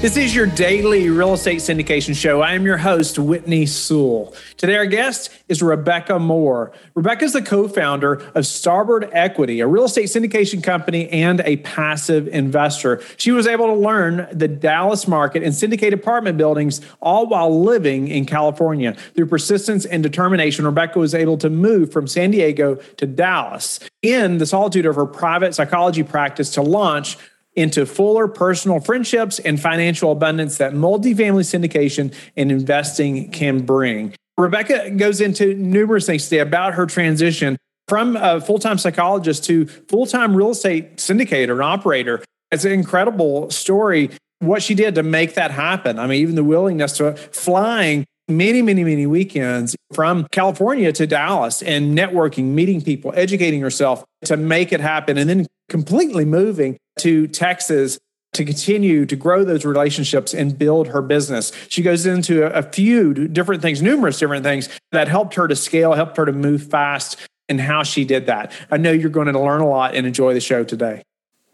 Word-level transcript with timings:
This 0.00 0.16
is 0.16 0.32
your 0.32 0.46
daily 0.46 1.10
real 1.10 1.34
estate 1.34 1.58
syndication 1.58 2.14
show. 2.14 2.40
I 2.40 2.52
am 2.52 2.64
your 2.64 2.76
host, 2.76 3.18
Whitney 3.18 3.66
Sewell. 3.66 4.32
Today, 4.56 4.76
our 4.76 4.86
guest 4.86 5.28
is 5.48 5.60
Rebecca 5.60 6.20
Moore. 6.20 6.70
Rebecca 6.94 7.24
is 7.24 7.32
the 7.32 7.42
co 7.42 7.66
founder 7.66 8.22
of 8.36 8.46
Starboard 8.46 9.10
Equity, 9.10 9.58
a 9.58 9.66
real 9.66 9.86
estate 9.86 10.04
syndication 10.04 10.62
company 10.62 11.08
and 11.08 11.40
a 11.40 11.56
passive 11.56 12.28
investor. 12.28 13.02
She 13.16 13.32
was 13.32 13.48
able 13.48 13.66
to 13.66 13.72
learn 13.72 14.28
the 14.30 14.46
Dallas 14.46 15.08
market 15.08 15.42
and 15.42 15.52
syndicate 15.52 15.92
apartment 15.92 16.38
buildings 16.38 16.80
all 17.02 17.26
while 17.26 17.60
living 17.60 18.06
in 18.06 18.24
California. 18.24 18.96
Through 19.16 19.26
persistence 19.26 19.84
and 19.84 20.00
determination, 20.00 20.64
Rebecca 20.64 21.00
was 21.00 21.12
able 21.12 21.38
to 21.38 21.50
move 21.50 21.92
from 21.92 22.06
San 22.06 22.30
Diego 22.30 22.76
to 22.76 23.04
Dallas 23.04 23.80
in 24.02 24.38
the 24.38 24.46
solitude 24.46 24.86
of 24.86 24.94
her 24.94 25.06
private 25.06 25.56
psychology 25.56 26.04
practice 26.04 26.50
to 26.52 26.62
launch 26.62 27.18
into 27.58 27.84
fuller 27.84 28.28
personal 28.28 28.78
friendships 28.78 29.40
and 29.40 29.60
financial 29.60 30.12
abundance 30.12 30.58
that 30.58 30.72
multifamily 30.72 31.44
syndication 31.44 32.14
and 32.36 32.52
investing 32.52 33.30
can 33.30 33.60
bring. 33.60 34.14
Rebecca 34.36 34.90
goes 34.90 35.20
into 35.20 35.54
numerous 35.54 36.06
things 36.06 36.24
today 36.24 36.38
about 36.38 36.74
her 36.74 36.86
transition 36.86 37.58
from 37.88 38.16
a 38.16 38.40
full 38.40 38.60
time 38.60 38.78
psychologist 38.78 39.44
to 39.44 39.66
full 39.66 40.06
time 40.06 40.36
real 40.36 40.50
estate 40.50 40.98
syndicator 40.98 41.52
and 41.52 41.62
operator. 41.62 42.22
It's 42.52 42.64
an 42.64 42.72
incredible 42.72 43.50
story 43.50 44.10
what 44.38 44.62
she 44.62 44.74
did 44.74 44.94
to 44.94 45.02
make 45.02 45.34
that 45.34 45.50
happen. 45.50 45.98
I 45.98 46.06
mean, 46.06 46.22
even 46.22 46.36
the 46.36 46.44
willingness 46.44 46.96
to 46.98 47.14
flying 47.16 48.06
many, 48.28 48.62
many, 48.62 48.84
many 48.84 49.06
weekends 49.06 49.74
from 49.92 50.28
California 50.30 50.92
to 50.92 51.06
Dallas 51.06 51.62
and 51.62 51.98
networking, 51.98 52.44
meeting 52.44 52.80
people, 52.80 53.12
educating 53.16 53.60
herself 53.60 54.04
to 54.26 54.36
make 54.36 54.72
it 54.72 54.80
happen, 54.80 55.18
and 55.18 55.28
then 55.28 55.46
completely 55.68 56.24
moving 56.24 56.78
to 56.98 57.26
Texas 57.26 57.98
to 58.34 58.44
continue 58.44 59.06
to 59.06 59.16
grow 59.16 59.44
those 59.44 59.64
relationships 59.64 60.34
and 60.34 60.58
build 60.58 60.88
her 60.88 61.00
business. 61.00 61.50
She 61.68 61.82
goes 61.82 62.06
into 62.06 62.44
a, 62.44 62.62
few 62.62 63.14
different 63.14 63.62
things, 63.62 63.80
numerous 63.80 64.18
different 64.18 64.44
things 64.44 64.68
that 64.92 65.08
helped 65.08 65.34
her 65.34 65.48
to 65.48 65.56
scale, 65.56 65.94
helped 65.94 66.16
her 66.18 66.26
to 66.26 66.32
move 66.32 66.62
fast, 66.70 67.16
and 67.48 67.60
how 67.60 67.82
she 67.82 68.04
did 68.04 68.26
that. 68.26 68.52
I 68.70 68.76
know 68.76 68.92
you're 68.92 69.08
going 69.08 69.32
to 69.32 69.40
learn 69.40 69.62
a 69.62 69.68
lot 69.68 69.94
and 69.94 70.06
enjoy 70.06 70.34
the 70.34 70.40
show 70.40 70.64
today. 70.64 71.02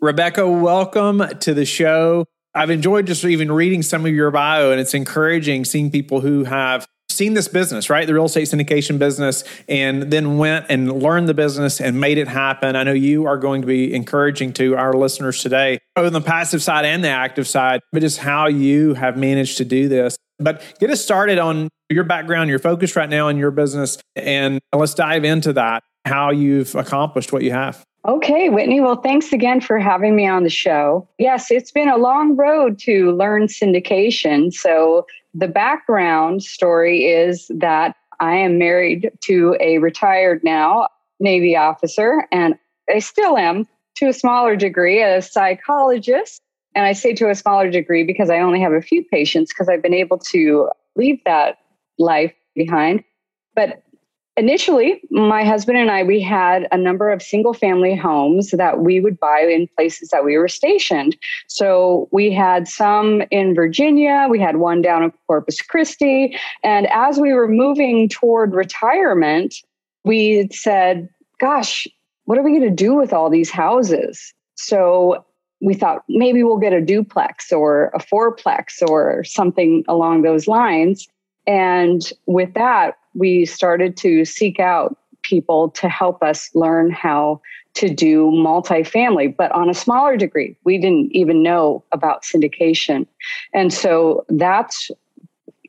Rebecca, 0.00 0.48
welcome 0.48 1.22
to 1.40 1.54
the 1.54 1.64
show. 1.64 2.26
I've 2.54 2.70
enjoyed 2.70 3.06
just 3.06 3.24
even 3.24 3.50
reading 3.50 3.82
some 3.82 4.04
of 4.04 4.12
your 4.12 4.30
bio, 4.30 4.70
and 4.70 4.80
it's 4.80 4.94
encouraging 4.94 5.64
seeing 5.64 5.90
people 5.90 6.20
who 6.20 6.44
have 6.44 6.86
seen 7.10 7.34
this 7.34 7.48
business, 7.48 7.88
right? 7.88 8.06
The 8.06 8.14
real 8.14 8.24
estate 8.24 8.48
syndication 8.48 8.98
business, 8.98 9.44
and 9.68 10.12
then 10.12 10.36
went 10.36 10.66
and 10.68 11.02
learned 11.02 11.28
the 11.28 11.34
business 11.34 11.80
and 11.80 12.00
made 12.00 12.18
it 12.18 12.28
happen. 12.28 12.76
I 12.76 12.82
know 12.82 12.92
you 12.92 13.26
are 13.26 13.36
going 13.36 13.60
to 13.60 13.66
be 13.66 13.94
encouraging 13.94 14.52
to 14.54 14.76
our 14.76 14.92
listeners 14.92 15.40
today, 15.42 15.78
both 15.94 16.06
on 16.06 16.12
the 16.12 16.20
passive 16.20 16.62
side 16.62 16.84
and 16.84 17.04
the 17.04 17.08
active 17.08 17.46
side, 17.46 17.80
but 17.92 18.00
just 18.00 18.18
how 18.18 18.48
you 18.48 18.94
have 18.94 19.16
managed 19.16 19.58
to 19.58 19.64
do 19.64 19.88
this. 19.88 20.16
But 20.38 20.62
get 20.80 20.90
us 20.90 21.00
started 21.00 21.38
on 21.38 21.68
your 21.88 22.04
background, 22.04 22.50
your 22.50 22.58
focus 22.58 22.96
right 22.96 23.08
now 23.08 23.28
in 23.28 23.36
your 23.36 23.52
business, 23.52 23.98
and 24.16 24.60
let's 24.74 24.94
dive 24.94 25.24
into 25.24 25.52
that, 25.52 25.84
how 26.04 26.30
you've 26.30 26.74
accomplished 26.74 27.32
what 27.32 27.42
you 27.42 27.52
have. 27.52 27.84
Okay, 28.06 28.50
Whitney. 28.50 28.82
Well, 28.82 28.96
thanks 28.96 29.32
again 29.32 29.62
for 29.62 29.78
having 29.78 30.14
me 30.14 30.26
on 30.26 30.42
the 30.42 30.50
show. 30.50 31.08
Yes, 31.18 31.50
it's 31.50 31.70
been 31.70 31.88
a 31.88 31.96
long 31.96 32.36
road 32.36 32.78
to 32.80 33.12
learn 33.12 33.46
syndication. 33.46 34.52
So, 34.52 35.06
the 35.32 35.48
background 35.48 36.42
story 36.42 37.06
is 37.06 37.50
that 37.54 37.96
I 38.20 38.36
am 38.36 38.58
married 38.58 39.10
to 39.22 39.56
a 39.58 39.78
retired 39.78 40.44
now 40.44 40.88
Navy 41.18 41.56
officer, 41.56 42.26
and 42.30 42.56
I 42.90 42.98
still 42.98 43.38
am 43.38 43.66
to 43.96 44.08
a 44.08 44.12
smaller 44.12 44.54
degree 44.54 45.02
a 45.02 45.22
psychologist. 45.22 46.42
And 46.74 46.84
I 46.84 46.92
say 46.92 47.14
to 47.14 47.30
a 47.30 47.34
smaller 47.34 47.70
degree 47.70 48.04
because 48.04 48.30
I 48.30 48.40
only 48.40 48.60
have 48.60 48.72
a 48.72 48.82
few 48.82 49.04
patients 49.04 49.52
because 49.52 49.68
I've 49.68 49.82
been 49.82 49.94
able 49.94 50.18
to 50.18 50.68
leave 50.96 51.20
that 51.24 51.58
life 51.98 52.34
behind. 52.54 53.02
But 53.54 53.82
initially 54.36 55.00
my 55.10 55.44
husband 55.44 55.78
and 55.78 55.90
i 55.90 56.02
we 56.02 56.20
had 56.20 56.66
a 56.72 56.76
number 56.76 57.10
of 57.10 57.22
single 57.22 57.54
family 57.54 57.94
homes 57.94 58.50
that 58.50 58.80
we 58.80 59.00
would 59.00 59.18
buy 59.18 59.40
in 59.40 59.68
places 59.76 60.08
that 60.08 60.24
we 60.24 60.36
were 60.36 60.48
stationed. 60.48 61.16
So 61.46 62.08
we 62.10 62.32
had 62.32 62.66
some 62.66 63.22
in 63.30 63.54
virginia 63.54 64.26
we 64.28 64.40
had 64.40 64.56
one 64.56 64.82
down 64.82 65.04
in 65.04 65.12
corpus 65.26 65.60
christi. 65.60 66.36
And 66.62 66.86
as 66.88 67.18
we 67.18 67.32
were 67.32 67.48
moving 67.48 68.08
toward 68.08 68.54
retirement 68.54 69.54
we 70.04 70.48
said 70.50 71.08
gosh 71.40 71.86
what 72.24 72.38
are 72.38 72.42
we 72.42 72.50
going 72.50 72.62
to 72.62 72.70
do 72.70 72.94
with 72.94 73.12
all 73.12 73.28
these 73.28 73.50
houses? 73.50 74.32
So 74.56 75.24
we 75.60 75.74
thought 75.74 76.02
maybe 76.08 76.42
we'll 76.42 76.58
get 76.58 76.72
a 76.72 76.80
duplex 76.80 77.52
or 77.52 77.90
a 77.94 77.98
fourplex 77.98 78.82
or 78.88 79.22
something 79.24 79.84
along 79.88 80.22
those 80.22 80.48
lines 80.48 81.06
and 81.46 82.12
with 82.26 82.54
that 82.54 82.98
we 83.14 83.44
started 83.46 83.96
to 83.96 84.24
seek 84.24 84.58
out 84.58 84.96
people 85.22 85.70
to 85.70 85.88
help 85.88 86.22
us 86.22 86.50
learn 86.54 86.90
how 86.90 87.40
to 87.74 87.88
do 87.92 88.26
multifamily, 88.26 89.36
but 89.36 89.50
on 89.52 89.68
a 89.68 89.74
smaller 89.74 90.16
degree. 90.16 90.56
We 90.64 90.78
didn't 90.78 91.10
even 91.12 91.42
know 91.42 91.82
about 91.92 92.22
syndication. 92.22 93.06
And 93.52 93.72
so 93.72 94.24
that's, 94.28 94.90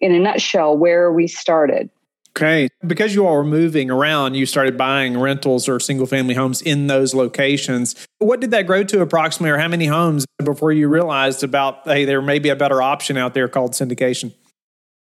in 0.02 0.14
a 0.14 0.20
nutshell, 0.20 0.78
where 0.78 1.12
we 1.12 1.28
started. 1.28 1.90
Okay. 2.38 2.68
Because 2.86 3.16
you 3.16 3.26
all 3.26 3.34
were 3.34 3.44
moving 3.46 3.90
around, 3.90 4.36
you 4.36 4.46
started 4.46 4.78
buying 4.78 5.18
rentals 5.18 5.70
or 5.70 5.80
single 5.80 6.06
family 6.06 6.34
homes 6.34 6.62
in 6.62 6.88
those 6.88 7.16
locations. 7.16 7.96
What 8.20 8.42
did 8.42 8.52
that 8.52 8.68
grow 8.68 8.84
to 8.84 9.02
approximately, 9.02 9.52
or 9.52 9.58
how 9.58 9.70
many 9.70 9.86
homes 9.86 10.26
before 10.44 10.74
you 10.74 10.90
realized 10.90 11.44
about, 11.44 11.86
hey, 11.86 12.06
there 12.06 12.22
may 12.22 12.40
be 12.40 12.50
a 12.50 12.56
better 12.56 12.82
option 12.82 13.16
out 13.18 13.34
there 13.34 13.48
called 13.48 13.72
syndication? 13.72 14.34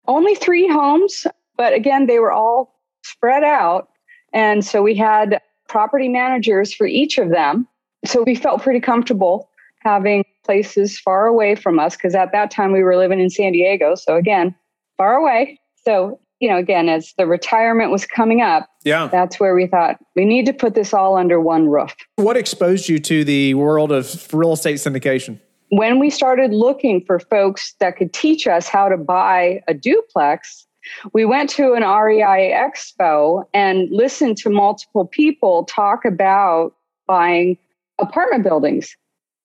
Only 0.09 0.35
three 0.35 0.67
homes. 0.67 1.27
But 1.57 1.73
again, 1.73 2.07
they 2.07 2.19
were 2.19 2.33
all 2.33 2.75
spread 3.05 3.45
out. 3.45 3.89
And 4.33 4.65
so 4.65 4.83
we 4.83 4.95
had 4.95 5.41
property 5.69 6.09
managers 6.09 6.75
for 6.75 6.87
each 6.87 7.19
of 7.19 7.31
them. 7.31 7.69
So 8.05 8.23
we 8.23 8.35
felt 8.35 8.63
pretty 8.63 8.81
comfortable 8.81 9.51
having 9.81 10.25
places 10.45 10.99
far 10.99 11.27
away 11.27 11.55
from 11.55 11.79
us 11.79 11.95
because 11.95 12.15
at 12.15 12.33
that 12.33 12.51
time 12.51 12.73
we 12.73 12.83
were 12.83 12.97
living 12.97 13.21
in 13.21 13.31
San 13.31 13.53
Diego. 13.53 13.95
So 13.95 14.17
again, 14.17 14.55
far 14.97 15.15
away. 15.15 15.61
So, 15.85 16.19
you 16.41 16.49
know, 16.49 16.57
again, 16.57 16.89
as 16.89 17.13
the 17.19 17.27
retirement 17.27 17.91
was 17.91 18.07
coming 18.07 18.41
up, 18.41 18.69
yeah, 18.85 19.09
that's 19.09 19.39
where 19.41 19.55
we 19.55 19.67
thought 19.67 19.97
we 20.17 20.25
need 20.25 20.47
to 20.47 20.53
put 20.53 20.75
this 20.75 20.95
all 20.95 21.17
under 21.17 21.41
one 21.41 21.69
roof. 21.69 21.95
What 22.17 22.37
exposed 22.37 22.89
you 22.89 22.99
to 23.01 23.25
the 23.25 23.55
world 23.55 23.93
of 23.93 24.33
real 24.33 24.53
estate 24.53 24.77
syndication? 24.77 25.41
When 25.71 25.99
we 25.99 26.11
started 26.11 26.53
looking 26.53 27.05
for 27.05 27.19
folks 27.19 27.75
that 27.81 27.97
could 27.97 28.13
teach 28.13 28.47
us 28.47 28.69
how 28.69 28.89
to 28.89 28.97
buy 28.97 29.63
a 29.69 29.75
duplex, 29.75 30.67
we 31.13 31.25
went 31.25 31.51
to 31.51 31.75
an 31.75 31.83
REI 31.83 32.55
expo 32.55 33.45
and 33.53 33.89
listened 33.91 34.39
to 34.39 34.51
multiple 34.51 35.07
people 35.07 35.65
talk 35.65 36.05
about 36.05 36.75
buying 37.07 37.59
apartment 37.99 38.45
buildings. 38.45 38.97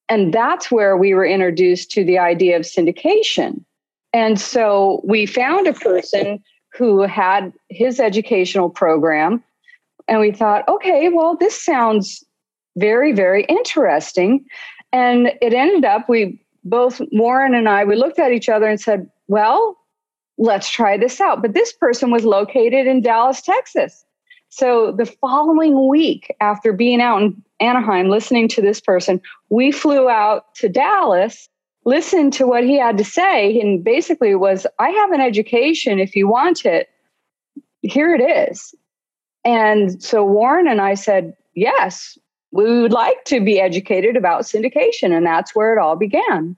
And 0.09 0.33
that's 0.33 0.71
where 0.71 0.95
we 0.95 1.13
were 1.13 1.25
introduced 1.25 1.91
to 1.91 2.03
the 2.03 2.19
idea 2.19 2.55
of 2.55 2.63
syndication. 2.63 3.63
And 4.13 4.39
so 4.39 5.01
we 5.03 5.25
found 5.25 5.67
a 5.67 5.73
person 5.73 6.43
who 6.73 7.01
had 7.01 7.53
his 7.69 7.99
educational 7.99 8.69
program. 8.69 9.43
And 10.07 10.19
we 10.19 10.31
thought, 10.31 10.67
okay, 10.67 11.09
well, 11.09 11.35
this 11.35 11.63
sounds 11.63 12.23
very, 12.77 13.13
very 13.13 13.45
interesting. 13.45 14.45
And 14.93 15.33
it 15.41 15.53
ended 15.53 15.83
up, 15.83 16.07
we 16.07 16.39
both, 16.63 17.01
Warren 17.11 17.55
and 17.55 17.67
I, 17.67 17.83
we 17.83 17.95
looked 17.95 18.19
at 18.19 18.31
each 18.31 18.47
other 18.47 18.67
and 18.67 18.79
said, 18.79 19.09
well, 19.27 19.77
let's 20.37 20.69
try 20.69 20.97
this 20.97 21.19
out. 21.19 21.41
But 21.41 21.53
this 21.53 21.73
person 21.73 22.11
was 22.11 22.23
located 22.23 22.87
in 22.87 23.01
Dallas, 23.01 23.41
Texas. 23.41 24.05
So 24.49 24.91
the 24.91 25.07
following 25.07 25.87
week, 25.89 26.33
after 26.39 26.73
being 26.73 27.01
out 27.01 27.23
in 27.23 27.43
Anaheim 27.59 28.07
listening 28.07 28.47
to 28.49 28.61
this 28.61 28.79
person, 28.79 29.19
we 29.49 29.71
flew 29.71 30.09
out 30.09 30.53
to 30.55 30.69
Dallas, 30.69 31.49
listened 31.85 32.33
to 32.33 32.45
what 32.45 32.63
he 32.63 32.77
had 32.77 32.97
to 32.99 33.03
say, 33.03 33.59
and 33.59 33.83
basically 33.83 34.35
was, 34.35 34.67
I 34.77 34.89
have 34.89 35.11
an 35.11 35.21
education 35.21 35.99
if 35.99 36.15
you 36.15 36.27
want 36.27 36.65
it. 36.65 36.87
Here 37.81 38.13
it 38.13 38.21
is. 38.21 38.75
And 39.43 40.01
so 40.01 40.23
Warren 40.23 40.67
and 40.67 40.79
I 40.79 40.93
said, 40.93 41.35
yes, 41.55 42.17
we 42.53 42.81
would 42.81 42.93
like 42.93 43.25
to 43.25 43.41
be 43.41 43.59
educated 43.59 44.15
about 44.15 44.43
syndication. 44.43 45.11
And 45.11 45.25
that's 45.25 45.55
where 45.55 45.75
it 45.75 45.79
all 45.79 45.95
began. 45.95 46.55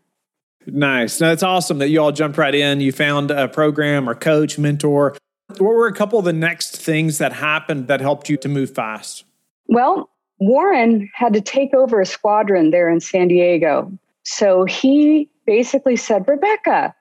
Nice. 0.67 1.21
Now, 1.21 1.31
it's 1.31 1.43
awesome 1.43 1.77
that 1.77 1.87
you 1.87 2.01
all 2.01 2.11
jumped 2.11 2.37
right 2.37 2.53
in. 2.53 2.81
You 2.81 2.91
found 2.91 3.31
a 3.31 3.47
program 3.47 4.09
or 4.09 4.13
coach, 4.13 4.59
mentor. 4.59 5.15
What 5.57 5.61
were 5.61 5.87
a 5.87 5.93
couple 5.93 6.19
of 6.19 6.25
the 6.25 6.33
next 6.33 6.75
things 6.75 7.17
that 7.19 7.31
happened 7.31 7.87
that 7.87 8.01
helped 8.01 8.29
you 8.29 8.35
to 8.37 8.49
move 8.49 8.71
fast? 8.71 9.23
Well, 9.67 10.09
Warren 10.39 11.09
had 11.13 11.33
to 11.33 11.41
take 11.41 11.73
over 11.73 12.01
a 12.01 12.05
squadron 12.05 12.71
there 12.71 12.89
in 12.89 12.99
San 12.99 13.29
Diego. 13.29 13.89
So 14.23 14.65
he 14.65 15.29
basically 15.45 15.95
said, 15.95 16.27
Rebecca, 16.27 16.93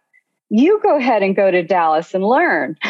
you 0.50 0.78
go 0.84 0.96
ahead 0.96 1.22
and 1.22 1.34
go 1.34 1.50
to 1.50 1.64
Dallas 1.64 2.14
and 2.14 2.24
learn. 2.24 2.76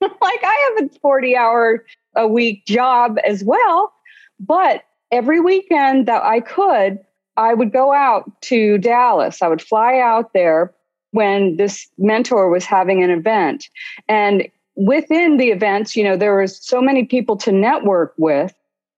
like 0.00 0.10
I 0.22 0.74
have 0.78 0.86
a 0.86 0.98
40 0.98 1.36
hour 1.36 1.84
a 2.16 2.26
week 2.26 2.64
job 2.66 3.18
as 3.24 3.44
well. 3.44 3.92
But 4.40 4.82
every 5.14 5.40
weekend 5.40 6.06
that 6.06 6.24
I 6.24 6.40
could, 6.40 6.98
I 7.36 7.54
would 7.54 7.72
go 7.72 7.92
out 7.92 8.30
to 8.42 8.78
Dallas. 8.78 9.42
I 9.42 9.48
would 9.48 9.62
fly 9.62 10.00
out 10.00 10.32
there 10.34 10.74
when 11.12 11.56
this 11.56 11.88
mentor 11.98 12.50
was 12.50 12.64
having 12.64 13.02
an 13.02 13.10
event. 13.10 13.68
And 14.08 14.48
within 14.74 15.36
the 15.36 15.50
events, 15.50 15.94
you 15.94 16.02
know, 16.02 16.16
there 16.16 16.36
was 16.36 16.58
so 16.66 16.82
many 16.82 17.04
people 17.04 17.36
to 17.36 17.52
network 17.52 18.12
with. 18.18 18.52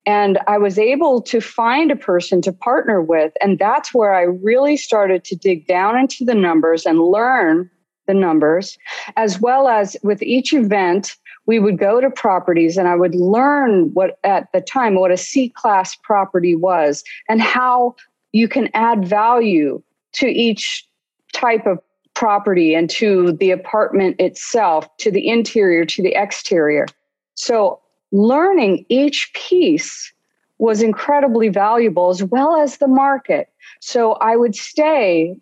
And 0.07 0.39
I 0.47 0.57
was 0.57 0.79
able 0.79 1.21
to 1.23 1.41
find 1.41 1.91
a 1.91 1.97
person 1.97 2.41
to 2.43 2.53
partner 2.53 3.03
with. 3.03 3.33
And 3.43 3.59
that's 3.59 3.93
where 3.93 4.15
I 4.15 4.23
really 4.23 4.79
started 4.79 5.23
to 5.25 5.37
dig 5.37 5.67
down 5.67 5.99
into 5.99 6.25
the 6.25 6.35
numbers 6.35 6.87
and 6.87 6.99
learn 7.01 7.69
the 8.07 8.15
numbers, 8.15 8.79
as 9.17 9.41
well 9.41 9.69
as 9.69 9.97
with 10.03 10.23
each 10.23 10.55
event, 10.55 11.17
we 11.47 11.59
would 11.59 11.79
go 11.79 12.01
to 12.01 12.11
properties 12.11 12.77
and 12.77 12.89
I 12.89 12.97
would 12.97 13.15
learn 13.15 13.93
what 13.95 14.19
at 14.25 14.51
the 14.53 14.61
time 14.61 14.97
what 14.97 15.11
a 15.11 15.17
C 15.17 15.49
class 15.49 15.97
property 15.97 16.57
was 16.57 17.03
and 17.29 17.41
how 17.41 17.95
you 18.33 18.49
can 18.49 18.69
add 18.75 19.05
value 19.05 19.83
to 20.15 20.27
each 20.27 20.87
type 21.33 21.67
of 21.67 21.79
property 22.15 22.75
and 22.75 22.89
to 22.91 23.33
the 23.33 23.51
apartment 23.51 24.17
itself, 24.19 24.95
to 24.99 25.11
the 25.11 25.29
interior, 25.29 25.85
to 25.85 26.03
the 26.03 26.15
exterior. 26.15 26.87
So 27.35 27.81
learning 28.11 28.87
each 28.89 29.31
piece 29.35 30.13
was 30.59 30.83
incredibly 30.83 31.49
valuable 31.49 32.09
as 32.09 32.25
well 32.25 32.57
as 32.57 32.79
the 32.79 32.89
market. 32.89 33.51
So 33.81 34.13
I 34.15 34.37
would 34.37 34.55
stay 34.55 35.37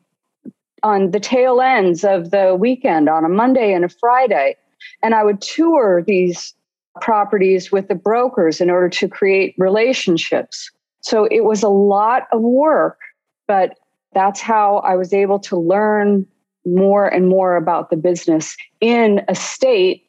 on 0.82 1.12
the 1.12 1.20
tail 1.20 1.60
ends 1.60 2.04
of 2.04 2.30
the 2.30 2.56
weekend 2.58 3.08
on 3.08 3.24
a 3.24 3.28
Monday 3.28 3.72
and 3.72 3.84
a 3.84 3.88
Friday 3.88 4.56
and 5.02 5.14
I 5.14 5.24
would 5.24 5.40
tour 5.40 6.02
these 6.06 6.54
properties 7.00 7.72
with 7.72 7.88
the 7.88 7.94
brokers 7.94 8.60
in 8.60 8.70
order 8.70 8.88
to 8.88 9.08
create 9.08 9.54
relationships. 9.58 10.70
So 11.00 11.26
it 11.26 11.44
was 11.44 11.62
a 11.62 11.68
lot 11.68 12.22
of 12.32 12.40
work, 12.40 12.98
but 13.46 13.78
that's 14.12 14.40
how 14.40 14.78
I 14.78 14.96
was 14.96 15.12
able 15.12 15.38
to 15.40 15.56
learn 15.56 16.26
more 16.64 17.06
and 17.06 17.28
more 17.28 17.56
about 17.56 17.90
the 17.90 17.96
business 17.96 18.56
in 18.80 19.20
a 19.28 19.34
state 19.34 20.04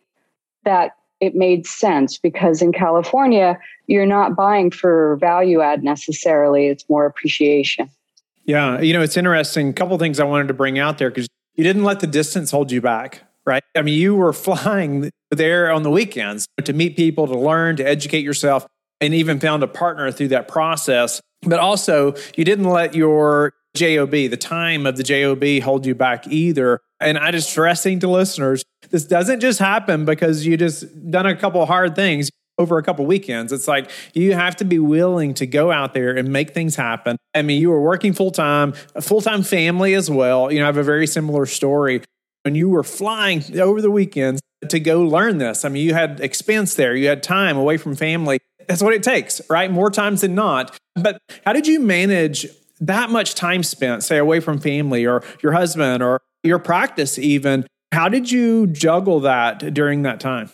that 0.63 0.92
it 1.19 1.36
made 1.36 1.66
sense 1.66 2.18
because 2.18 2.62
in 2.62 2.71
California, 2.71 3.57
you're 3.88 4.06
not 4.06 4.36
buying 4.36 4.71
for 4.71 5.18
value 5.18 5.62
add 5.62 5.83
necessarily, 5.83 6.68
it's 6.68 6.88
more 6.89 7.06
appreciation. 7.06 7.89
Yeah, 8.45 8.80
you 8.80 8.94
know, 8.94 9.01
it's 9.01 9.18
interesting. 9.18 9.69
A 9.69 9.74
couple 9.74 9.98
things 9.98 10.19
I 10.19 10.24
wanted 10.24 10.48
to 10.50 10.54
bring 10.54 10.78
out 10.78 10.98
there 10.98 11.10
because 11.10 11.28
you 11.56 11.63
didn't 11.63 11.83
let 11.83 12.00
the 12.00 12.07
distance 12.07 12.51
hold 12.51 12.71
you 12.71 12.80
back 12.80 13.25
right? 13.45 13.63
I 13.75 13.81
mean, 13.81 14.00
you 14.00 14.15
were 14.15 14.33
flying 14.47 15.12
there 15.31 15.71
on 15.71 15.83
the 15.83 15.92
weekends 15.92 16.47
to 16.63 16.74
meet 16.74 16.95
people, 16.95 17.27
to 17.27 17.38
learn, 17.38 17.75
to 17.77 17.83
educate 17.83 18.24
yourself, 18.24 18.65
and 19.01 19.13
even 19.13 19.39
found 19.39 19.63
a 19.63 19.68
partner 19.68 20.12
through 20.12 20.30
that 20.30 20.47
process. 20.47 21.21
But 21.42 21.59
also, 21.59 22.15
you 22.36 22.44
didn't 22.44 22.65
let 22.65 22.95
your 22.95 23.53
JOB, 23.75 24.12
the 24.12 24.38
time 24.38 24.86
of 24.86 24.97
the 24.97 25.03
JOB, 25.03 25.62
hold 25.63 25.86
you 25.86 25.94
back 25.94 26.27
either. 26.27 26.80
And 27.00 27.18
I 27.18 27.31
just 27.31 27.50
stressing 27.50 28.00
to 28.00 28.07
listeners, 28.07 28.63
this 28.89 29.06
doesn't 29.06 29.42
just 29.42 29.59
happen 29.59 30.06
because 30.06 30.45
you 30.45 30.57
just 30.57 31.12
done 31.12 31.25
a 31.25 31.36
couple 31.36 31.65
hard 31.65 31.95
things 31.95 32.31
over 32.57 32.77
a 32.77 32.83
couple 32.83 33.06
weekends. 33.06 33.51
It's 33.51 33.68
like 33.68 33.92
you 34.13 34.33
have 34.33 34.56
to 34.57 34.65
be 34.65 34.80
willing 34.80 35.33
to 35.36 35.45
go 35.45 35.71
out 35.71 35.94
there 35.94 36.15
and 36.15 36.30
make 36.30 36.51
things 36.51 36.75
happen. 36.75 37.18
I 37.33 37.42
mean, 37.42 37.62
you 37.62 37.69
were 37.69 37.81
working 37.81 38.13
full 38.13 38.31
time, 38.31 38.74
a 38.95 39.01
full 39.01 39.21
time 39.21 39.44
family 39.44 39.94
as 39.94 40.09
well. 40.09 40.51
You 40.51 40.59
know, 40.59 40.65
I 40.65 40.68
have 40.68 40.77
a 40.77 40.83
very 40.83 41.06
similar 41.06 41.45
story 41.45 42.01
when 42.45 42.53
you 42.53 42.69
were 42.69 42.83
flying 42.83 43.44
over 43.59 43.81
the 43.81 43.89
weekends 43.89 44.39
to 44.69 44.80
go 44.80 45.01
learn 45.01 45.39
this. 45.39 45.65
I 45.65 45.69
mean, 45.69 45.86
you 45.86 45.95
had 45.95 46.19
expense 46.21 46.75
there, 46.75 46.95
you 46.95 47.07
had 47.07 47.24
time 47.24 47.57
away 47.57 47.77
from 47.77 47.95
family. 47.95 48.39
That's 48.68 48.83
what 48.83 48.94
it 48.94 49.01
takes, 49.01 49.42
right? 49.50 49.71
More 49.71 49.89
times 49.89 50.21
than 50.21 50.36
not. 50.36 50.77
But 50.95 51.19
how 51.44 51.53
did 51.53 51.65
you 51.65 51.80
manage 51.80 52.47
that 52.80 53.09
much 53.09 53.33
time 53.33 53.63
spent, 53.63 54.03
say, 54.03 54.18
away 54.18 54.39
from 54.39 54.59
family 54.59 55.06
or 55.06 55.24
your 55.42 55.53
husband 55.53 56.03
or 56.03 56.21
your 56.44 56.59
practice, 56.59 57.18
even? 57.18 57.65
How 57.92 58.09
did 58.09 58.31
you 58.31 58.68
juggle 58.68 59.21
that 59.21 59.74
during 59.74 60.03
that 60.03 60.19
time? 60.19 60.51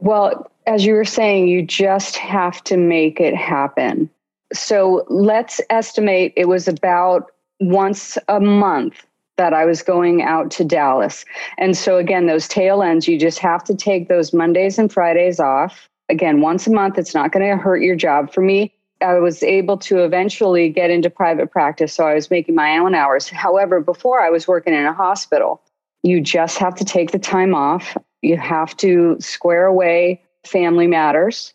Well, 0.00 0.50
as 0.66 0.84
you 0.84 0.94
were 0.94 1.04
saying, 1.04 1.48
you 1.48 1.64
just 1.64 2.16
have 2.16 2.62
to 2.64 2.76
make 2.76 3.18
it 3.18 3.34
happen. 3.34 4.10
So 4.52 5.06
let's 5.08 5.60
estimate 5.70 6.34
it 6.36 6.48
was 6.48 6.68
about 6.68 7.30
once 7.60 8.18
a 8.28 8.40
month 8.40 9.06
that 9.40 9.54
I 9.54 9.64
was 9.64 9.80
going 9.80 10.20
out 10.20 10.50
to 10.50 10.64
Dallas. 10.66 11.24
And 11.56 11.74
so, 11.74 11.96
again, 11.96 12.26
those 12.26 12.46
tail 12.46 12.82
ends, 12.82 13.08
you 13.08 13.18
just 13.18 13.38
have 13.38 13.64
to 13.64 13.74
take 13.74 14.06
those 14.06 14.34
Mondays 14.34 14.78
and 14.78 14.92
Fridays 14.92 15.40
off. 15.40 15.88
Again, 16.10 16.42
once 16.42 16.66
a 16.66 16.70
month, 16.70 16.98
it's 16.98 17.14
not 17.14 17.32
going 17.32 17.48
to 17.48 17.56
hurt 17.56 17.80
your 17.80 17.96
job. 17.96 18.30
For 18.34 18.42
me, 18.42 18.70
I 19.00 19.14
was 19.14 19.42
able 19.42 19.78
to 19.78 20.04
eventually 20.04 20.68
get 20.68 20.90
into 20.90 21.08
private 21.08 21.50
practice. 21.50 21.94
So 21.94 22.06
I 22.06 22.12
was 22.12 22.30
making 22.30 22.54
my 22.54 22.76
own 22.76 22.94
hours. 22.94 23.30
However, 23.30 23.80
before 23.80 24.20
I 24.20 24.28
was 24.28 24.46
working 24.46 24.74
in 24.74 24.84
a 24.84 24.92
hospital, 24.92 25.62
you 26.02 26.20
just 26.20 26.58
have 26.58 26.74
to 26.74 26.84
take 26.84 27.12
the 27.12 27.18
time 27.18 27.54
off. 27.54 27.96
You 28.20 28.36
have 28.36 28.76
to 28.76 29.16
square 29.20 29.64
away 29.64 30.20
family 30.44 30.86
matters 30.86 31.54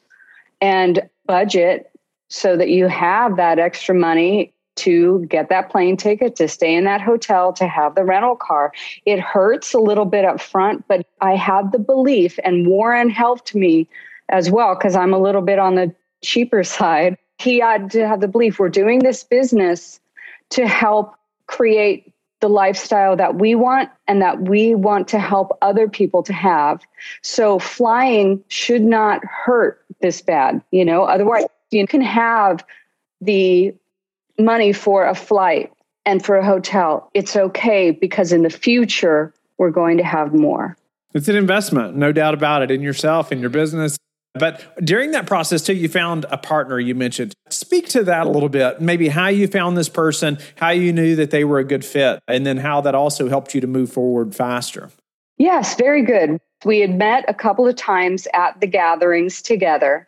and 0.60 1.08
budget 1.28 1.92
so 2.30 2.58
that 2.58 2.70
you 2.70 2.88
have 2.88 3.38
that 3.38 3.60
extra 3.60 3.94
money 3.94 4.55
to 4.76 5.26
get 5.30 5.50
that 5.50 5.70
plane 5.70 5.98
ticket, 5.98 6.36
to 6.38 6.48
stay 6.48 6.74
in 6.74 6.84
that 6.86 7.02
hotel, 7.02 7.54
to 7.54 7.68
have 7.68 7.96
the 7.96 8.04
rental 8.04 8.36
car. 8.36 8.74
It 9.06 9.20
hurts 9.20 9.74
a 9.74 9.80
little 9.80 10.06
bit 10.06 10.26
up 10.26 10.42
front, 10.42 10.88
but 10.88 11.06
I 11.22 11.36
had 11.36 11.72
the 11.72 11.80
belief, 11.80 12.38
and 12.44 12.68
Warren 12.68 13.10
helped 13.10 13.56
me 13.56 13.88
as 14.30 14.50
well 14.50 14.76
because 14.76 14.96
I'm 14.96 15.14
a 15.14 15.20
little 15.20 15.42
bit 15.42 15.60
on 15.60 15.76
the 15.76 15.94
cheaper 16.24 16.64
side. 16.78 17.18
He 17.38 17.60
had 17.60 17.92
to 17.92 18.08
have 18.08 18.22
the 18.22 18.28
belief 18.28 18.60
we're 18.60 18.70
doing 18.70 19.00
this 19.00 19.24
business 19.24 20.00
to 20.52 20.68
help 20.68 21.16
create 21.48 22.14
the 22.42 22.50
lifestyle 22.50 23.16
that 23.16 23.36
we 23.36 23.56
want 23.56 23.90
and 24.08 24.22
that 24.22 24.42
we 24.42 24.76
want 24.76 25.08
to 25.08 25.20
help 25.20 25.58
other 25.62 25.88
people 25.88 26.22
to 26.24 26.34
have. 26.34 26.82
So 27.22 27.60
flying 27.60 28.44
should 28.50 28.84
not 28.84 29.24
hurt 29.26 29.84
this 30.02 30.22
bad, 30.22 30.62
you 30.72 30.86
know, 30.86 31.04
otherwise 31.04 31.46
you 31.72 31.88
can 31.88 32.02
have 32.02 32.64
the 33.22 33.74
money 34.40 34.74
for 34.74 35.06
a 35.06 35.16
flight 35.16 35.72
and 36.06 36.24
for 36.24 36.38
a 36.38 36.46
hotel, 36.46 37.10
it's 37.14 37.36
okay 37.36 37.92
because 37.92 38.32
in 38.32 38.44
the 38.44 38.50
future, 38.50 39.34
we're 39.58 39.72
going 39.72 39.98
to 39.98 40.04
have 40.04 40.34
more. 40.34 40.78
It's 41.14 41.28
an 41.28 41.36
investment, 41.36 41.96
no 41.96 42.12
doubt 42.12 42.34
about 42.34 42.62
it, 42.62 42.72
in 42.72 42.82
yourself, 42.82 43.32
in 43.32 43.40
your 43.40 43.50
business. 43.50 43.98
But 44.34 44.66
during 44.84 45.12
that 45.12 45.28
process, 45.28 45.62
too, 45.62 45.74
you 45.74 45.88
found 45.88 46.26
a 46.30 46.38
partner 46.38 46.78
you 46.78 46.94
mentioned. 46.94 47.34
Speak 47.50 47.88
to 47.90 48.04
that 48.04 48.28
a 48.28 48.30
little 48.30 48.50
bit. 48.50 48.82
Maybe 48.82 49.08
how 49.08 49.28
you 49.28 49.48
found 49.48 49.78
this 49.78 49.88
person, 49.88 50.38
how 50.56 50.72
you 50.72 50.92
knew 50.92 51.16
that 51.16 51.32
they 51.32 51.46
were 51.46 51.60
a 51.60 51.64
good 51.64 51.86
fit, 51.86 52.20
and 52.28 52.46
then 52.46 52.58
how 52.58 52.82
that 52.82 52.96
also 52.96 53.30
helped 53.30 53.56
you 53.56 53.62
to 53.62 53.68
move 53.68 53.92
forward 53.92 54.36
faster. 54.36 54.92
Yes, 55.38 55.76
very 55.76 56.02
good. 56.02 56.40
We 56.66 56.80
had 56.80 56.98
met 56.98 57.24
a 57.30 57.34
couple 57.34 57.66
of 57.66 57.76
times 57.78 58.28
at 58.34 58.60
the 58.60 58.68
gatherings 58.68 59.42
together. 59.42 60.08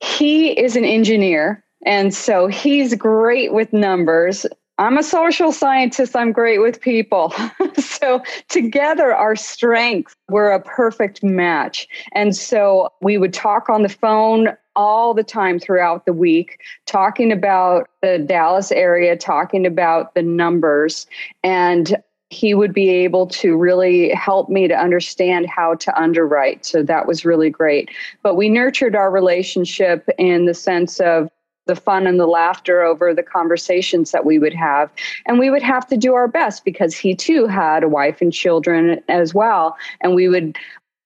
He 0.00 0.50
is 0.50 0.76
an 0.76 0.84
engineer 0.84 1.64
and 1.84 2.14
so 2.14 2.46
he's 2.46 2.94
great 2.94 3.52
with 3.52 3.72
numbers. 3.72 4.46
I'm 4.78 4.96
a 4.96 5.02
social 5.02 5.50
scientist. 5.50 6.14
I'm 6.14 6.30
great 6.30 6.60
with 6.60 6.80
people. 6.80 7.34
so 7.78 8.22
together, 8.48 9.12
our 9.12 9.34
strengths 9.34 10.14
were 10.28 10.52
a 10.52 10.62
perfect 10.62 11.22
match. 11.22 11.88
And 12.12 12.34
so 12.34 12.92
we 13.02 13.18
would 13.18 13.32
talk 13.32 13.68
on 13.68 13.82
the 13.82 13.88
phone 13.88 14.56
all 14.76 15.14
the 15.14 15.24
time 15.24 15.58
throughout 15.58 16.06
the 16.06 16.12
week, 16.12 16.60
talking 16.86 17.32
about 17.32 17.88
the 18.02 18.18
Dallas 18.18 18.70
area, 18.70 19.16
talking 19.16 19.66
about 19.66 20.14
the 20.14 20.22
numbers. 20.22 21.08
And 21.42 21.96
he 22.30 22.54
would 22.54 22.72
be 22.72 22.90
able 22.90 23.26
to 23.26 23.56
really 23.56 24.10
help 24.10 24.48
me 24.48 24.68
to 24.68 24.74
understand 24.74 25.46
how 25.46 25.74
to 25.76 26.00
underwrite. 26.00 26.64
So 26.64 26.82
that 26.82 27.06
was 27.06 27.24
really 27.24 27.50
great. 27.50 27.90
But 28.22 28.36
we 28.36 28.48
nurtured 28.48 28.94
our 28.94 29.10
relationship 29.10 30.08
in 30.18 30.44
the 30.44 30.54
sense 30.54 31.00
of 31.00 31.30
the 31.68 31.76
fun 31.76 32.08
and 32.08 32.18
the 32.18 32.26
laughter 32.26 32.82
over 32.82 33.14
the 33.14 33.22
conversations 33.22 34.10
that 34.10 34.24
we 34.24 34.40
would 34.40 34.54
have. 34.54 34.90
And 35.26 35.38
we 35.38 35.50
would 35.50 35.62
have 35.62 35.86
to 35.88 35.96
do 35.96 36.14
our 36.14 36.26
best 36.26 36.64
because 36.64 36.96
he 36.96 37.14
too 37.14 37.46
had 37.46 37.84
a 37.84 37.88
wife 37.88 38.20
and 38.20 38.32
children 38.32 39.00
as 39.08 39.32
well. 39.32 39.76
And 40.00 40.16
we 40.16 40.26
would 40.26 40.56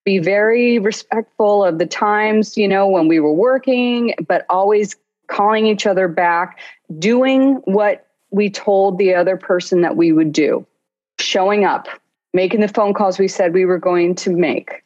be 0.05 0.19
very 0.19 0.79
respectful 0.79 1.65
of 1.65 1.79
the 1.79 1.87
times, 1.87 2.57
you 2.57 2.67
know, 2.67 2.89
when 2.89 3.09
we 3.09 3.21
were 3.21 3.33
working, 3.33 4.15
but 4.27 4.47
always 4.49 4.97
calling 5.27 5.67
each 5.67 5.87
other 5.87 6.09
back, 6.09 6.59
doing 6.99 7.55
what 7.65 8.07
we 8.31 8.49
told 8.49 8.99
the 8.99 9.15
other 9.15 9.37
person 9.37 9.83
that 9.83 9.97
we 9.97 10.13
would 10.13 10.33
do, 10.33 10.67
showing 11.21 11.65
up, 11.65 11.89
making 12.33 12.61
the 12.61 12.69
phone 12.69 12.95
calls 12.95 13.19
we 13.19 13.29
said 13.29 13.53
we 13.53 13.65
were 13.65 13.79
going 13.79 14.15
to 14.15 14.31
make. 14.31 14.83